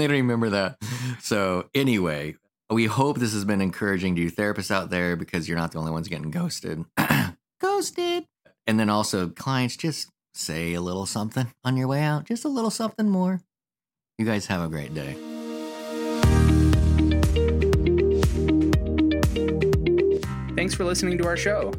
they 0.01 0.07
don't 0.07 0.11
remember 0.11 0.49
that. 0.51 0.79
So 1.21 1.69
anyway, 1.75 2.37
we 2.71 2.87
hope 2.87 3.19
this 3.19 3.33
has 3.33 3.45
been 3.45 3.61
encouraging 3.61 4.17
to 4.17 4.23
you 4.23 4.31
therapists 4.31 4.71
out 4.71 4.91
there 4.91 5.17
because 5.17 5.49
you're 5.49 5.59
not 5.59 5.73
the 5.73 5.79
only 5.79 5.91
ones 5.91 6.09
getting 6.09 6.31
ghosted 6.31 6.85
ghosted. 7.79 8.25
And 8.67 8.79
then 8.79 8.91
also, 8.91 9.29
clients, 9.29 9.77
just 9.77 10.09
say 10.35 10.75
a 10.75 10.81
little 10.81 11.07
something 11.07 11.47
on 11.65 11.77
your 11.77 11.87
way 11.87 12.03
out, 12.03 12.25
just 12.25 12.45
a 12.45 12.49
little 12.49 12.71
something 12.71 13.09
more. 13.09 13.41
You 14.19 14.27
guys 14.27 14.47
have 14.47 14.63
a 14.63 14.69
great 14.69 14.95
day. 14.95 15.15
Thanks 20.57 20.75
for 20.75 20.85
listening 20.85 21.19
to 21.19 21.27
our 21.27 21.37
show. 21.37 21.73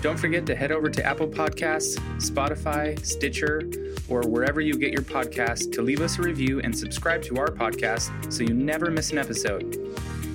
Don't 0.00 0.18
forget 0.18 0.46
to 0.46 0.56
head 0.56 0.72
over 0.72 0.88
to 0.88 1.04
Apple 1.04 1.28
Podcasts, 1.28 1.96
Spotify, 2.16 2.98
Stitcher, 3.04 3.62
or 4.08 4.22
wherever 4.22 4.60
you 4.60 4.74
get 4.74 4.90
your 4.90 5.02
podcasts 5.02 5.70
to 5.72 5.82
leave 5.82 6.00
us 6.00 6.18
a 6.18 6.22
review 6.22 6.60
and 6.60 6.76
subscribe 6.76 7.22
to 7.24 7.36
our 7.36 7.48
podcast 7.48 8.32
so 8.32 8.42
you 8.42 8.54
never 8.54 8.90
miss 8.90 9.12
an 9.12 9.18
episode. 9.18 9.78